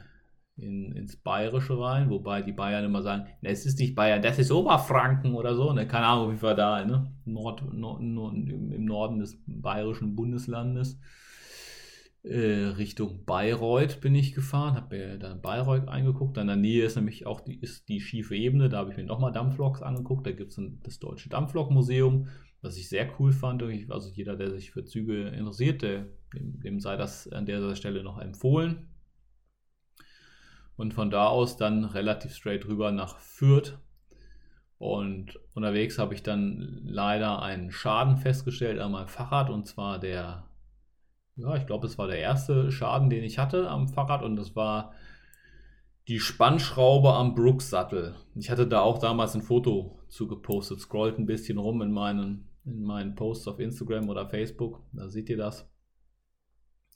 in, 0.57 0.93
ins 0.93 1.17
Bayerische 1.17 1.79
rein, 1.79 2.11
wobei 2.11 2.43
die 2.43 2.53
Bayern 2.53 2.85
immer 2.85 3.01
sagen, 3.03 3.27
es 3.41 3.65
ist 3.65 3.79
nicht 3.79 3.95
Bayern, 3.95 4.21
das 4.21 4.39
ist 4.39 4.53
Oberfranken 4.53 5.35
oder 5.35 5.55
so. 5.55 5.73
Ne? 5.73 5.89
Keine 5.89 6.07
Ahnung, 6.07 6.33
wie 6.33 6.43
wir 6.43 6.55
da 6.55 6.85
ne? 6.85 7.11
Nord, 7.25 7.63
Nord, 7.73 8.03
Nord, 8.03 8.35
im 8.35 8.85
Norden 8.85 9.19
des 9.19 9.43
bayerischen 9.47 10.15
Bundeslandes. 10.15 10.99
Äh, 12.25 12.73
Richtung 12.79 13.27
Bayreuth 13.27 14.01
bin 14.01 14.15
ich 14.15 14.33
gefahren, 14.33 14.77
habe 14.77 14.97
mir 14.97 15.19
dann 15.19 15.43
Bayreuth 15.43 15.89
eingeguckt. 15.89 16.39
Dann 16.39 16.45
in 16.45 16.49
der 16.49 16.57
Nähe 16.57 16.85
ist 16.85 16.97
nämlich 16.97 17.27
auch 17.27 17.41
die, 17.43 17.61
ist 17.61 17.87
die 17.89 18.01
schiefe 18.01 18.35
Ebene, 18.35 18.71
da 18.71 18.79
habe 18.79 18.91
ich 18.91 18.97
mir 18.97 19.05
nochmal 19.05 19.31
Dampfloks 19.31 19.83
angeguckt. 19.83 20.27
Da 20.27 20.33
gibt 20.33 20.53
es 20.53 20.61
das 20.83 20.99
Deutsche 20.99 21.29
Dampflokmuseum, 21.29 22.29
was 22.63 22.79
ich 22.79 22.89
sehr 22.89 23.11
cool 23.19 23.33
fand. 23.33 23.63
Also 23.91 24.09
jeder, 24.09 24.37
der 24.37 24.51
sich 24.51 24.71
für 24.71 24.87
Züge 24.87 25.29
interessiert, 25.29 25.83
dem, 25.83 26.07
dem 26.33 26.81
sei 26.81 26.97
das 26.97 27.29
an 27.29 27.45
der 27.45 27.75
Stelle 27.77 28.03
noch 28.03 28.19
empfohlen. 28.19 28.89
Und 30.77 30.95
von 30.95 31.11
da 31.11 31.27
aus 31.27 31.59
dann 31.59 31.85
relativ 31.85 32.35
straight 32.35 32.67
rüber 32.67 32.91
nach 32.91 33.19
Fürth. 33.19 33.79
Und 34.79 35.39
unterwegs 35.53 35.99
habe 35.99 36.15
ich 36.15 36.23
dann 36.23 36.81
leider 36.85 37.43
einen 37.43 37.71
Schaden 37.71 38.17
festgestellt 38.17 38.81
an 38.81 38.93
meinem 38.93 39.09
Fahrrad 39.09 39.51
und 39.51 39.67
zwar 39.67 40.01
der 40.01 40.49
ja, 41.37 41.57
ich 41.57 41.67
glaube, 41.67 41.87
es 41.87 41.99
war 41.99 42.07
der 42.07 42.19
erste 42.19 42.71
Schaden, 42.71 43.11
den 43.11 43.25
ich 43.25 43.39
hatte 43.39 43.69
am 43.69 43.89
Fahrrad 43.89 44.23
und 44.23 44.37
das 44.37 44.55
war 44.55 44.93
die 46.09 46.21
Spannschraube 46.21 47.15
am 47.15 47.35
Brooks-Sattel. 47.35 48.15
Ich 48.35 48.51
hatte 48.51 48.67
da 48.67 48.81
auch 48.81 48.99
damals 48.99 49.35
ein 49.35 49.43
Foto 49.43 49.99
zu 50.09 50.29
gepostet, 50.29 50.81
scrollt 50.81 51.19
ein 51.19 51.27
bisschen 51.27 51.59
rum 51.59 51.81
in 51.83 51.93
meinen, 51.93 52.49
in 52.65 52.83
meinen 52.83 53.15
Posts 53.15 53.49
auf 53.49 53.59
Instagram 53.59 54.09
oder 54.09 54.29
Facebook, 54.29 54.83
da 54.93 55.09
seht 55.09 55.29
ihr 55.31 55.39
das. 55.39 55.69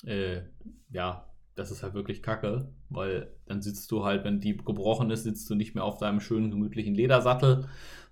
Äh, 0.05 0.43
ja, 0.91 1.29
das 1.55 1.71
ist 1.71 1.83
halt 1.83 1.95
wirklich 1.95 2.23
kacke, 2.23 2.73
weil 2.89 3.35
dann 3.47 3.63
sitzt 3.63 3.91
du 3.91 4.05
halt, 4.05 4.25
wenn 4.25 4.41
die 4.41 4.57
gebrochen 4.57 5.11
ist, 5.11 5.25
sitzt 5.25 5.49
du 5.51 5.55
nicht 5.55 5.75
mehr 5.75 5.85
auf 5.85 5.99
deinem 5.99 6.21
schönen 6.21 6.51
gemütlichen 6.51 6.95
Ledersattel, 6.95 7.69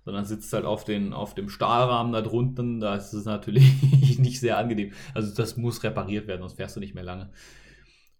sondern 0.07 0.23
sitzt 0.23 0.53
halt 0.53 0.63
auf, 0.63 0.85
den, 0.85 1.11
auf 1.11 1.35
dem 1.35 1.49
Stahlrahmen 1.49 2.13
da 2.13 2.21
drunten. 2.21 2.79
Da 2.79 2.95
ist 2.95 3.11
es 3.11 3.25
natürlich 3.25 3.73
nicht 4.19 4.39
sehr 4.39 4.57
angenehm. 4.57 4.93
Also 5.13 5.35
das 5.35 5.57
muss 5.57 5.83
repariert 5.83 6.27
werden, 6.27 6.39
sonst 6.39 6.53
fährst 6.53 6.77
du 6.77 6.79
nicht 6.79 6.95
mehr 6.95 7.03
lange. 7.03 7.29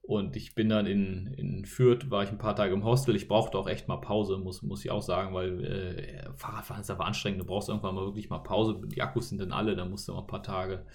Und 0.01 0.35
ich 0.35 0.53
bin 0.53 0.67
dann 0.67 0.85
in, 0.85 1.27
in 1.27 1.63
Fürth, 1.63 2.11
war 2.11 2.23
ich 2.23 2.29
ein 2.29 2.39
paar 2.39 2.57
Tage 2.57 2.73
im 2.73 2.83
Hostel. 2.83 3.15
Ich 3.15 3.29
brauchte 3.29 3.57
auch 3.57 3.69
echt 3.69 3.87
mal 3.87 4.01
Pause, 4.01 4.37
muss, 4.37 4.63
muss 4.63 4.83
ich 4.83 4.91
auch 4.91 5.01
sagen, 5.01 5.33
weil 5.33 5.63
äh, 5.63 6.29
Fahrradfahren 6.35 6.81
ist 6.81 6.91
einfach 6.91 7.05
anstrengend. 7.05 7.39
Du 7.39 7.45
brauchst 7.45 7.69
irgendwann 7.69 7.95
mal 7.95 8.03
wirklich 8.03 8.29
mal 8.29 8.39
Pause. 8.39 8.81
Die 8.87 9.01
Akkus 9.01 9.29
sind 9.29 9.39
dann 9.39 9.53
alle, 9.53 9.77
da 9.77 9.85
musst 9.85 10.09
du 10.09 10.11
mal 10.11 10.19
ein 10.19 10.27
paar 10.27 10.43
Tage 10.43 10.85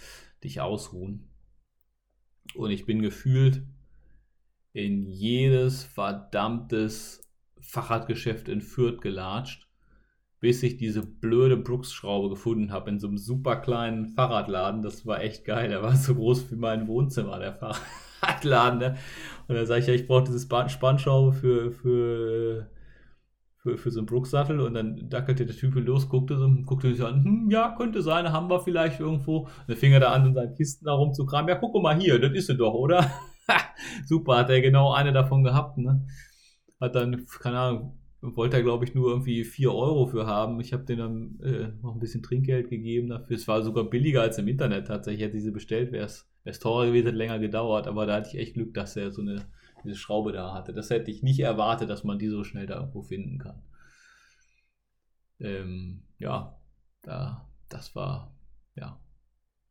dich 0.44 0.60
ausruhen. 0.60 1.30
Und 2.54 2.70
ich 2.70 2.84
bin 2.84 3.00
gefühlt 3.00 3.62
in 4.74 5.06
jedes 5.06 5.84
verdammtes 5.84 7.22
Fahrradgeschäft 7.62 8.50
in 8.50 8.60
Fürth 8.60 9.00
gelatscht 9.00 9.71
bis 10.42 10.64
ich 10.64 10.76
diese 10.76 11.06
blöde 11.06 11.56
Brooks-Schraube 11.56 12.28
gefunden 12.28 12.72
habe 12.72 12.90
in 12.90 12.98
so 12.98 13.06
einem 13.06 13.16
super 13.16 13.54
kleinen 13.54 14.08
Fahrradladen. 14.08 14.82
Das 14.82 15.06
war 15.06 15.20
echt 15.20 15.44
geil. 15.44 15.68
Der 15.68 15.82
war 15.84 15.94
so 15.94 16.16
groß 16.16 16.50
wie 16.50 16.56
mein 16.56 16.88
Wohnzimmer, 16.88 17.38
der 17.38 17.52
Fahrradladen. 17.52 18.80
Ne? 18.80 18.96
Und 19.46 19.54
dann 19.54 19.66
sage 19.66 19.82
ich, 19.82 19.86
ja, 19.86 19.94
ich 19.94 20.08
brauche 20.08 20.24
diese 20.24 20.40
Spannschraube 20.40 21.32
für, 21.32 21.70
für, 21.70 22.68
für, 23.54 23.78
für 23.78 23.90
so 23.92 24.00
einen 24.00 24.06
Brooks-Sattel. 24.06 24.58
Und 24.58 24.74
dann 24.74 25.08
dackelte 25.08 25.46
der 25.46 25.54
Typ 25.54 25.76
los, 25.76 26.08
guckte 26.08 26.36
so, 26.36 26.50
guckte 26.66 26.92
sich 26.92 27.04
an, 27.04 27.22
hm, 27.22 27.48
ja, 27.48 27.76
könnte 27.78 28.02
sein, 28.02 28.32
haben 28.32 28.50
wir 28.50 28.58
vielleicht 28.58 28.98
irgendwo. 28.98 29.42
Und 29.42 29.68
dann 29.68 29.76
fing 29.76 29.92
er 29.92 30.00
da 30.00 30.10
an, 30.10 30.26
in 30.26 30.34
seinen 30.34 30.56
Kisten 30.56 30.88
herum 30.88 31.14
zu 31.14 31.24
kramen. 31.24 31.50
Ja, 31.50 31.54
guck 31.54 31.80
mal 31.80 31.96
hier, 31.96 32.18
das 32.18 32.32
ist 32.32 32.48
sie 32.48 32.56
doch, 32.56 32.74
oder? 32.74 33.08
Super, 34.06 34.38
hat 34.38 34.50
er 34.50 34.60
genau 34.60 34.92
eine 34.92 35.12
davon 35.12 35.44
gehabt, 35.44 35.78
ne? 35.78 36.04
Hat 36.80 36.96
dann, 36.96 37.26
keine 37.40 37.60
Ahnung, 37.60 38.01
wollte 38.22 38.56
er, 38.56 38.62
glaube 38.62 38.84
ich, 38.84 38.94
nur 38.94 39.10
irgendwie 39.10 39.44
4 39.44 39.72
Euro 39.74 40.06
für 40.06 40.26
haben. 40.26 40.60
Ich 40.60 40.72
habe 40.72 40.84
denen 40.84 41.38
dann 41.40 41.52
äh, 41.52 41.72
noch 41.82 41.94
ein 41.94 42.00
bisschen 42.00 42.22
Trinkgeld 42.22 42.70
gegeben 42.70 43.08
dafür. 43.08 43.36
Es 43.36 43.48
war 43.48 43.62
sogar 43.62 43.84
billiger 43.84 44.22
als 44.22 44.38
im 44.38 44.48
Internet 44.48 44.86
tatsächlich. 44.86 45.24
Hätte 45.24 45.36
diese 45.36 45.52
bestellt, 45.52 45.92
wäre 45.92 46.06
es 46.44 46.58
teurer 46.60 46.86
gewesen, 46.86 47.06
hätte 47.06 47.16
länger 47.16 47.38
gedauert. 47.40 47.88
Aber 47.88 48.06
da 48.06 48.16
hatte 48.16 48.30
ich 48.32 48.38
echt 48.38 48.54
Glück, 48.54 48.74
dass 48.74 48.96
er 48.96 49.10
so 49.10 49.22
eine 49.22 49.44
diese 49.84 49.96
Schraube 49.96 50.32
da 50.32 50.54
hatte. 50.54 50.72
Das 50.72 50.90
hätte 50.90 51.10
ich 51.10 51.22
nicht 51.22 51.40
erwartet, 51.40 51.90
dass 51.90 52.04
man 52.04 52.18
die 52.18 52.28
so 52.28 52.44
schnell 52.44 52.66
da 52.66 52.78
irgendwo 52.80 53.02
finden 53.02 53.38
kann. 53.38 53.62
Ähm, 55.40 56.04
ja, 56.18 56.60
da, 57.02 57.48
das 57.68 57.94
war, 57.94 58.34
ja, 58.76 59.00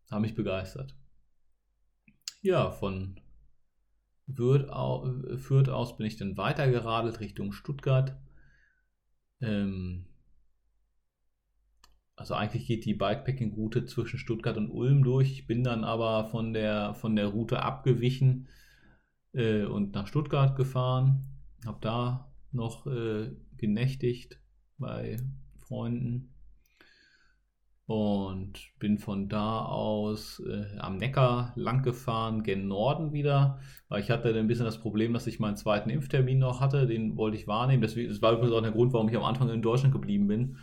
hat 0.10 0.22
mich 0.22 0.36
begeistert. 0.36 0.96
Ja, 2.42 2.72
von 2.72 3.20
Fürth 4.28 5.70
aus 5.70 5.98
bin 5.98 6.08
ich 6.08 6.18
dann 6.18 6.38
weitergeradelt 6.38 7.20
Richtung 7.20 7.52
Stuttgart. 7.52 8.18
Ähm, 9.42 10.06
also 12.16 12.36
eigentlich 12.36 12.68
geht 12.68 12.86
die 12.86 12.94
Bikepacking-Route 12.94 13.86
zwischen 13.86 14.20
Stuttgart 14.20 14.58
und 14.58 14.70
Ulm 14.70 15.04
durch. 15.04 15.32
Ich 15.32 15.48
bin 15.48 15.64
dann 15.64 15.84
aber 15.84 16.26
von 16.26 16.54
der, 16.54 16.94
von 16.94 17.16
der 17.16 17.28
Route 17.28 17.64
abgewichen 17.64 18.48
äh, 19.34 19.64
und 19.64 19.94
nach 19.96 20.08
Stuttgart 20.08 20.56
gefahren. 20.56 21.26
Habe 21.66 21.80
da 21.82 22.32
noch 22.52 22.86
äh, 22.86 23.32
genächtigt 23.58 24.40
bei 24.78 25.18
Freunden 25.58 26.31
und 27.92 28.54
bin 28.80 28.98
von 29.00 29.28
da 29.28 29.66
aus 29.66 30.42
äh, 30.48 30.78
am 30.78 30.96
Neckar 30.96 31.52
lang 31.58 31.84
gefahren, 31.84 32.42
gen 32.42 32.70
Norden 32.70 33.12
wieder, 33.12 33.60
weil 33.90 34.00
ich 34.00 34.10
hatte 34.10 34.34
ein 34.34 34.48
bisschen 34.48 34.64
das 34.64 34.80
Problem, 34.80 35.12
dass 35.12 35.28
ich 35.28 35.42
meinen 35.42 35.58
zweiten 35.58 35.90
Impftermin 35.90 36.40
noch 36.40 36.62
hatte, 36.62 36.88
den 36.88 37.18
wollte 37.18 37.36
ich 37.36 37.48
wahrnehmen. 37.48 37.82
Das, 37.82 37.96
das 37.96 38.22
war 38.22 38.32
übrigens 38.32 38.54
auch 38.54 38.62
der 38.62 38.72
Grund, 38.72 38.94
warum 38.94 39.10
ich 39.10 39.18
am 39.18 39.26
Anfang 39.26 39.50
in 39.50 39.62
Deutschland 39.62 39.94
geblieben 39.94 40.28
bin, 40.28 40.58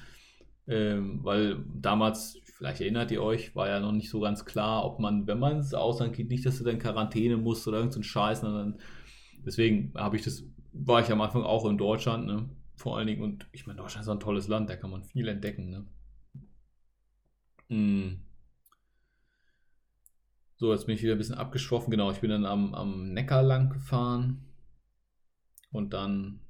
ähm, 0.69 1.21
weil 1.23 1.63
damals, 1.75 2.41
vielleicht 2.57 2.81
erinnert 2.81 3.11
ihr 3.11 3.23
euch, 3.23 3.55
war 3.55 3.69
ja 3.69 3.79
noch 3.79 3.93
nicht 3.93 4.09
so 4.09 4.21
ganz 4.21 4.47
klar, 4.47 4.87
ob 4.87 4.99
man, 4.99 5.27
wenn 5.27 5.39
man 5.39 5.59
ins 5.59 5.75
Ausland 5.75 6.17
geht, 6.17 6.31
nicht, 6.31 6.47
dass 6.47 6.57
du 6.57 6.65
dann 6.65 6.79
Quarantäne 6.79 7.37
musst 7.37 7.69
oder 7.69 7.77
irgendeinen 7.77 8.05
so 8.05 8.09
Scheiß, 8.09 8.41
sondern 8.41 8.79
deswegen 9.45 9.93
habe 9.95 10.17
ich 10.17 10.23
das, 10.23 10.45
war 10.73 11.03
ich 11.03 11.13
am 11.13 11.21
Anfang 11.21 11.43
auch 11.43 11.67
in 11.67 11.77
Deutschland, 11.77 12.27
ne? 12.27 12.49
vor 12.75 12.97
allen 12.97 13.07
Dingen, 13.07 13.23
und 13.23 13.47
ich 13.53 13.67
meine, 13.67 13.81
Deutschland 13.81 14.07
ist 14.07 14.09
ein 14.09 14.19
tolles 14.19 14.49
Land, 14.49 14.71
da 14.71 14.77
kann 14.77 14.91
man 14.91 15.05
viel 15.05 15.29
entdecken, 15.29 15.69
ne? 15.69 15.85
Hm. 17.69 18.21
So, 20.57 20.73
jetzt 20.73 20.87
bin 20.87 20.97
ich 20.97 21.03
wieder 21.03 21.13
ein 21.13 21.19
bisschen 21.19 21.37
abgeschwoffen. 21.37 21.91
Genau, 21.91 22.11
ich 22.11 22.21
bin 22.21 22.31
dann 22.31 22.45
am, 22.45 22.75
am 22.75 23.13
Neckar 23.13 23.43
lang 23.43 23.71
gefahren 23.71 24.45
und 25.71 25.93
dann 25.93 26.41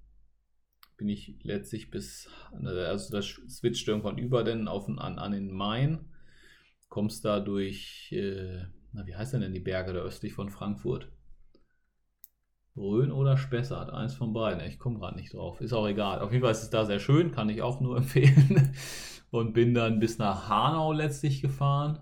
bin 0.96 1.08
ich 1.08 1.36
letztlich 1.42 1.90
bis, 1.90 2.28
also 2.52 3.12
das 3.12 3.26
switcht 3.26 3.86
irgendwann 3.86 4.18
über 4.18 4.44
denn 4.44 4.66
auf, 4.66 4.88
an, 4.88 5.18
an 5.18 5.32
den 5.32 5.50
Main, 5.50 6.06
kommst 6.88 7.24
da 7.24 7.38
durch, 7.38 8.10
äh, 8.12 8.64
na, 8.92 9.06
wie 9.06 9.14
heißt 9.14 9.34
denn 9.34 9.52
die 9.52 9.60
Berge 9.60 9.92
da 9.92 10.00
östlich 10.00 10.32
von 10.32 10.50
Frankfurt? 10.50 11.08
Rhön 12.78 13.10
oder 13.12 13.36
Spessart, 13.36 13.90
eins 13.92 14.14
von 14.14 14.32
beiden. 14.32 14.64
Ich 14.66 14.78
komme 14.78 14.98
gerade 14.98 15.16
nicht 15.16 15.34
drauf. 15.34 15.60
Ist 15.60 15.72
auch 15.72 15.86
egal. 15.86 16.20
Auf 16.20 16.32
jeden 16.32 16.42
Fall 16.42 16.52
ist 16.52 16.62
es 16.62 16.70
da 16.70 16.84
sehr 16.84 17.00
schön, 17.00 17.32
kann 17.32 17.48
ich 17.48 17.62
auch 17.62 17.80
nur 17.80 17.96
empfehlen. 17.98 18.72
Und 19.30 19.52
bin 19.52 19.74
dann 19.74 19.98
bis 19.98 20.18
nach 20.18 20.48
Hanau 20.48 20.92
letztlich 20.92 21.42
gefahren. 21.42 21.98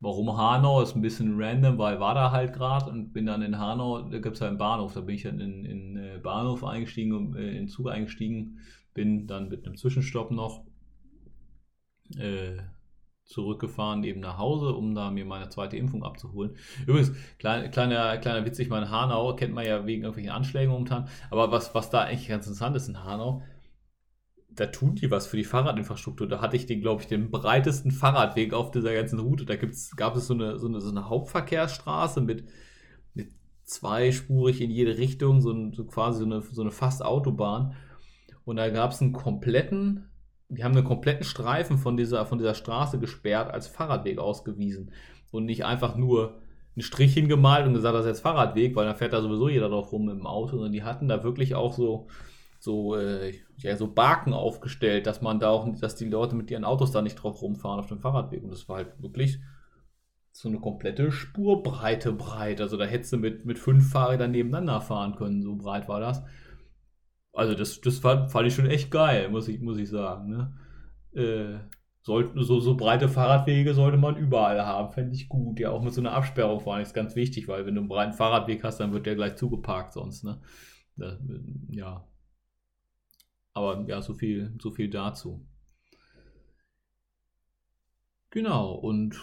Warum 0.00 0.36
Hanau? 0.36 0.80
Ist 0.80 0.94
ein 0.94 1.02
bisschen 1.02 1.40
random, 1.40 1.76
weil 1.76 2.00
war 2.00 2.14
da 2.14 2.30
halt 2.30 2.52
gerade 2.52 2.90
und 2.90 3.12
bin 3.12 3.26
dann 3.26 3.42
in 3.42 3.58
Hanau, 3.58 4.02
da 4.02 4.18
gibt 4.18 4.36
es 4.36 4.40
halt 4.40 4.50
einen 4.50 4.58
Bahnhof, 4.58 4.94
da 4.94 5.00
bin 5.00 5.16
ich 5.16 5.24
dann 5.24 5.40
in, 5.40 5.64
in 5.64 5.96
äh, 5.96 6.18
Bahnhof 6.22 6.62
eingestiegen, 6.64 7.34
äh, 7.36 7.48
in 7.48 7.54
den 7.54 7.68
Zug 7.68 7.88
eingestiegen, 7.90 8.60
bin 8.94 9.26
dann 9.26 9.48
mit 9.48 9.66
einem 9.66 9.76
Zwischenstopp 9.76 10.30
noch 10.30 10.64
äh, 12.16 12.58
zurückgefahren 13.28 14.02
eben 14.04 14.20
nach 14.20 14.38
Hause, 14.38 14.72
um 14.72 14.94
da 14.94 15.10
mir 15.10 15.26
meine 15.26 15.50
zweite 15.50 15.76
Impfung 15.76 16.02
abzuholen. 16.02 16.56
Übrigens, 16.86 17.12
klein, 17.38 17.70
kleiner, 17.70 18.16
kleiner 18.16 18.44
Witz, 18.46 18.58
ich 18.58 18.70
meine, 18.70 18.90
Hanau 18.90 19.36
kennt 19.36 19.54
man 19.54 19.66
ja 19.66 19.86
wegen 19.86 20.02
irgendwelchen 20.02 20.32
Anschlägen 20.32 20.72
momentan, 20.72 21.08
aber 21.30 21.52
was, 21.52 21.74
was 21.74 21.90
da 21.90 22.00
eigentlich 22.00 22.28
ganz 22.28 22.46
interessant 22.46 22.74
ist 22.74 22.88
in 22.88 23.04
Hanau, 23.04 23.42
da 24.50 24.66
tun 24.66 24.94
die 24.94 25.10
was 25.10 25.26
für 25.26 25.36
die 25.36 25.44
Fahrradinfrastruktur. 25.44 26.26
Da 26.26 26.40
hatte 26.40 26.56
ich 26.56 26.66
den, 26.66 26.80
glaube 26.80 27.02
ich, 27.02 27.08
den 27.08 27.30
breitesten 27.30 27.90
Fahrradweg 27.90 28.54
auf 28.54 28.70
dieser 28.70 28.92
ganzen 28.94 29.20
Route. 29.20 29.44
Da 29.44 29.56
gibt's, 29.56 29.94
gab 29.94 30.16
es 30.16 30.26
so 30.26 30.34
eine, 30.34 30.58
so 30.58 30.66
eine, 30.66 30.80
so 30.80 30.90
eine 30.90 31.08
Hauptverkehrsstraße 31.08 32.20
mit, 32.20 32.48
mit 33.14 33.30
zweispurig 33.64 34.60
in 34.60 34.70
jede 34.70 34.98
Richtung, 34.98 35.40
so, 35.40 35.54
so 35.72 35.84
quasi 35.84 36.20
so 36.20 36.24
eine, 36.24 36.40
so 36.40 36.62
eine 36.62 36.70
fast 36.72 37.04
Autobahn. 37.04 37.74
Und 38.44 38.56
da 38.56 38.68
gab 38.70 38.92
es 38.92 39.02
einen 39.02 39.12
kompletten, 39.12 40.07
die 40.48 40.64
haben 40.64 40.74
einen 40.74 40.84
kompletten 40.84 41.24
Streifen 41.24 41.78
von 41.78 41.96
dieser, 41.96 42.24
von 42.26 42.38
dieser 42.38 42.54
Straße 42.54 42.98
gesperrt, 42.98 43.52
als 43.52 43.66
Fahrradweg 43.66 44.18
ausgewiesen. 44.18 44.92
Und 45.30 45.44
nicht 45.44 45.64
einfach 45.64 45.96
nur 45.96 46.40
einen 46.74 46.82
Strich 46.82 47.12
hingemalt 47.12 47.66
und 47.66 47.74
gesagt, 47.74 47.94
das 47.94 48.04
ist 48.04 48.08
jetzt 48.08 48.20
Fahrradweg, 48.20 48.74
weil 48.74 48.86
dann 48.86 48.96
fährt 48.96 49.12
da 49.12 49.20
sowieso 49.20 49.48
jeder 49.48 49.68
drauf 49.68 49.92
rum 49.92 50.06
mit 50.06 50.16
dem 50.16 50.26
Auto, 50.26 50.52
sondern 50.52 50.72
die 50.72 50.84
hatten 50.84 51.08
da 51.08 51.22
wirklich 51.22 51.54
auch 51.54 51.74
so, 51.74 52.06
so, 52.60 52.96
äh, 52.96 53.34
ja, 53.58 53.76
so 53.76 53.92
Barken 53.92 54.32
aufgestellt, 54.32 55.06
dass 55.06 55.20
man 55.20 55.38
da 55.38 55.50
auch, 55.50 55.68
dass 55.80 55.96
die 55.96 56.08
Leute 56.08 56.34
mit 56.34 56.50
ihren 56.50 56.64
Autos 56.64 56.92
da 56.92 57.02
nicht 57.02 57.16
drauf 57.16 57.42
rumfahren 57.42 57.80
auf 57.80 57.88
dem 57.88 58.00
Fahrradweg. 58.00 58.42
Und 58.42 58.50
das 58.50 58.68
war 58.68 58.76
halt 58.76 59.02
wirklich 59.02 59.38
so 60.32 60.48
eine 60.48 60.60
komplette 60.60 61.10
Spurbreite 61.10 62.12
breit. 62.12 62.60
Also 62.60 62.76
da 62.76 62.84
hättest 62.84 63.12
du 63.12 63.16
mit, 63.18 63.44
mit 63.44 63.58
fünf 63.58 63.90
Fahrrädern 63.90 64.30
nebeneinander 64.30 64.80
fahren 64.80 65.16
können, 65.16 65.42
so 65.42 65.56
breit 65.56 65.88
war 65.88 66.00
das. 66.00 66.22
Also 67.38 67.54
das, 67.54 67.80
das 67.80 68.00
fand, 68.00 68.32
fand 68.32 68.48
ich 68.48 68.54
schon 68.54 68.66
echt 68.66 68.90
geil, 68.90 69.28
muss 69.28 69.46
ich, 69.46 69.60
muss 69.60 69.78
ich 69.78 69.88
sagen. 69.88 70.28
Ne? 70.28 70.52
Äh, 71.14 71.60
sollten, 72.02 72.42
so, 72.42 72.58
so 72.58 72.76
breite 72.76 73.08
Fahrradwege 73.08 73.74
sollte 73.74 73.96
man 73.96 74.16
überall 74.16 74.60
haben, 74.66 74.92
fände 74.92 75.14
ich 75.14 75.28
gut. 75.28 75.60
Ja, 75.60 75.70
auch 75.70 75.80
mit 75.80 75.94
so 75.94 76.00
einer 76.00 76.14
Absperrung 76.14 76.58
vor 76.58 76.74
allem 76.74 76.82
ist 76.82 76.94
ganz 76.94 77.14
wichtig, 77.14 77.46
weil 77.46 77.64
wenn 77.64 77.76
du 77.76 77.82
einen 77.82 77.88
breiten 77.88 78.12
Fahrradweg 78.12 78.64
hast, 78.64 78.80
dann 78.80 78.92
wird 78.92 79.06
der 79.06 79.14
gleich 79.14 79.36
zugeparkt 79.36 79.92
sonst. 79.92 80.24
Ne? 80.24 80.40
Das, 80.96 81.16
ja, 81.68 82.04
aber 83.54 83.84
ja, 83.86 84.02
so 84.02 84.14
viel, 84.14 84.52
so 84.60 84.72
viel 84.72 84.90
dazu. 84.90 85.46
Genau, 88.30 88.72
und 88.72 89.14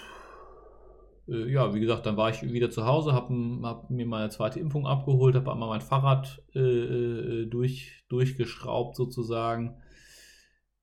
äh, 1.28 1.52
ja, 1.52 1.74
wie 1.74 1.80
gesagt, 1.80 2.06
dann 2.06 2.18
war 2.18 2.30
ich 2.30 2.42
wieder 2.42 2.70
zu 2.70 2.86
Hause, 2.86 3.14
habe 3.14 3.34
hab 3.64 3.90
mir 3.90 4.06
meine 4.06 4.30
zweite 4.30 4.60
Impfung 4.60 4.88
abgeholt, 4.88 5.36
habe 5.36 5.52
einmal 5.52 5.70
mein 5.70 5.82
Fahrrad 5.82 6.44
äh, 6.54 6.60
äh, 6.60 7.46
durch, 7.48 8.04
durchgeschraubt 8.10 8.96
sozusagen. 8.96 9.82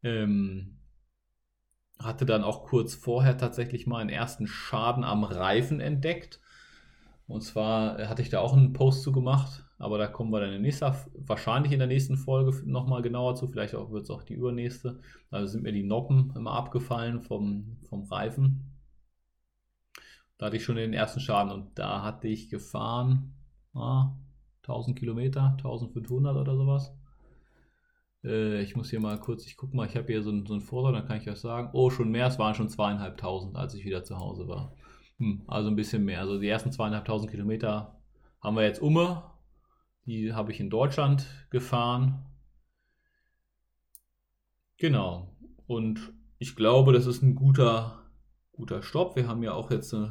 Ähm, 0.03 0.79
hatte 1.99 2.27
dann 2.27 2.43
auch 2.43 2.65
kurz 2.65 2.95
vorher 2.95 3.39
tatsächlich 3.39 3.87
mal 3.87 3.99
einen 3.99 4.11
ersten 4.11 4.47
Schaden 4.47 5.05
am 5.05 5.23
Reifen 5.23 5.81
entdeckt. 5.81 6.41
Und 7.29 7.43
zwar 7.43 8.09
hatte 8.09 8.23
ich 8.23 8.29
da 8.29 8.41
auch 8.41 8.55
einen 8.55 8.73
Post 8.73 9.03
zu 9.03 9.13
gemacht 9.13 9.65
aber 9.83 9.99
da 9.99 10.07
kommen 10.07 10.31
wir 10.31 10.39
dann 10.39 10.53
in 10.53 10.63
nächster, 10.63 10.95
wahrscheinlich 11.13 11.73
in 11.73 11.81
der 11.81 11.89
nächsten 11.89 12.17
Folge 12.17 12.57
nochmal 12.65 13.03
genauer 13.03 13.35
zu. 13.35 13.49
Vielleicht 13.49 13.73
wird 13.73 14.05
es 14.05 14.11
auch 14.11 14.23
die 14.23 14.35
übernächste. 14.35 15.01
Also 15.29 15.49
sind 15.49 15.65
mir 15.65 15.73
die 15.73 15.83
Noppen 15.83 16.33
immer 16.37 16.53
abgefallen 16.53 17.21
vom, 17.21 17.79
vom 17.89 18.05
Reifen. 18.05 18.71
Da 20.43 20.47
hatte 20.47 20.57
ich 20.57 20.65
schon 20.65 20.75
den 20.75 20.93
ersten 20.93 21.21
Schaden 21.21 21.53
und 21.53 21.79
da 21.79 22.03
hatte 22.03 22.27
ich 22.27 22.51
gefahren 22.51 23.33
ah, 23.75 24.17
1000 24.63 24.99
Kilometer, 24.99 25.53
1500 25.53 26.37
oder 26.37 26.57
sowas. 26.57 26.93
Äh, 28.25 28.61
ich 28.61 28.75
muss 28.75 28.91
hier 28.91 28.99
mal 28.99 29.21
kurz, 29.21 29.47
ich 29.47 29.57
gucke 29.57 29.77
mal, 29.77 29.87
ich 29.87 29.97
habe 29.97 30.09
hier 30.09 30.21
so 30.21 30.33
ein, 30.33 30.45
so 30.45 30.55
ein 30.55 30.61
Vorder, 30.61 30.91
dann 30.91 31.07
kann 31.07 31.19
ich 31.19 31.31
euch 31.31 31.39
sagen. 31.39 31.71
Oh, 31.75 31.91
schon 31.91 32.11
mehr, 32.11 32.27
es 32.27 32.41
waren 32.41 32.57
schon 32.57 32.69
zweieinhalbtausend, 32.69 33.55
als 33.55 33.75
ich 33.75 33.85
wieder 33.85 34.03
zu 34.03 34.19
Hause 34.19 34.49
war. 34.49 34.75
Hm, 35.19 35.45
also 35.47 35.69
ein 35.69 35.77
bisschen 35.77 36.05
mehr. 36.05 36.19
Also 36.19 36.41
die 36.41 36.49
ersten 36.49 36.73
zweieinhalbtausend 36.73 37.31
Kilometer 37.31 38.01
haben 38.41 38.57
wir 38.57 38.65
jetzt 38.65 38.83
um 38.83 39.23
die 40.07 40.33
habe 40.33 40.51
ich 40.51 40.59
in 40.59 40.71
Deutschland 40.71 41.25
gefahren. 41.51 42.27
Genau. 44.77 45.37
Und 45.69 46.13
ich 46.41 46.57
glaube, 46.57 46.93
das 46.93 47.07
ist 47.07 47.23
ein 47.23 47.37
guter, 47.37 48.11
guter 48.51 48.83
Stopp. 48.83 49.15
Wir 49.15 49.29
haben 49.29 49.45
ja 49.45 49.53
auch 49.53 49.71
jetzt 49.71 49.93
äh, 49.93 50.09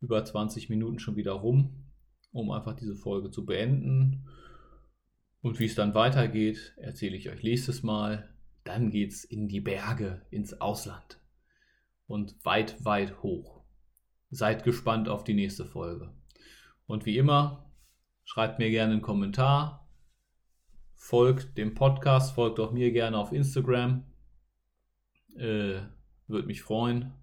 über 0.00 0.24
20 0.24 0.68
Minuten 0.68 0.98
schon 0.98 1.16
wieder 1.16 1.32
rum, 1.32 1.86
um 2.32 2.50
einfach 2.50 2.74
diese 2.74 2.96
Folge 2.96 3.30
zu 3.30 3.44
beenden. 3.44 4.28
Und 5.42 5.58
wie 5.58 5.66
es 5.66 5.74
dann 5.74 5.94
weitergeht, 5.94 6.74
erzähle 6.76 7.16
ich 7.16 7.30
euch 7.30 7.42
nächstes 7.42 7.82
Mal. 7.82 8.28
Dann 8.64 8.90
geht 8.90 9.12
es 9.12 9.24
in 9.24 9.48
die 9.48 9.60
Berge, 9.60 10.22
ins 10.30 10.60
Ausland. 10.60 11.20
Und 12.06 12.44
weit, 12.44 12.84
weit 12.84 13.22
hoch. 13.22 13.64
Seid 14.30 14.64
gespannt 14.64 15.08
auf 15.08 15.24
die 15.24 15.34
nächste 15.34 15.64
Folge. 15.64 16.12
Und 16.86 17.06
wie 17.06 17.16
immer, 17.16 17.66
Schreibt 18.28 18.58
mir 18.58 18.70
gerne 18.70 18.94
einen 18.94 19.02
Kommentar. 19.02 19.88
Folgt 20.96 21.56
dem 21.56 21.74
Podcast, 21.74 22.34
folgt 22.34 22.58
auch 22.58 22.72
mir 22.72 22.90
gerne 22.90 23.16
auf 23.16 23.32
Instagram. 23.32 24.04
Äh, 25.36 25.82
Würde 26.26 26.48
mich 26.48 26.60
freuen. 26.60 27.14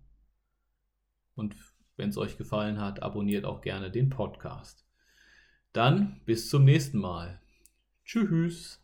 Und 1.35 1.55
wenn 1.95 2.09
es 2.09 2.17
euch 2.17 2.37
gefallen 2.37 2.79
hat, 2.79 3.01
abonniert 3.03 3.45
auch 3.45 3.61
gerne 3.61 3.91
den 3.91 4.09
Podcast. 4.09 4.85
Dann 5.71 6.21
bis 6.25 6.49
zum 6.49 6.65
nächsten 6.65 6.99
Mal. 6.99 7.39
Tschüss. 8.05 8.82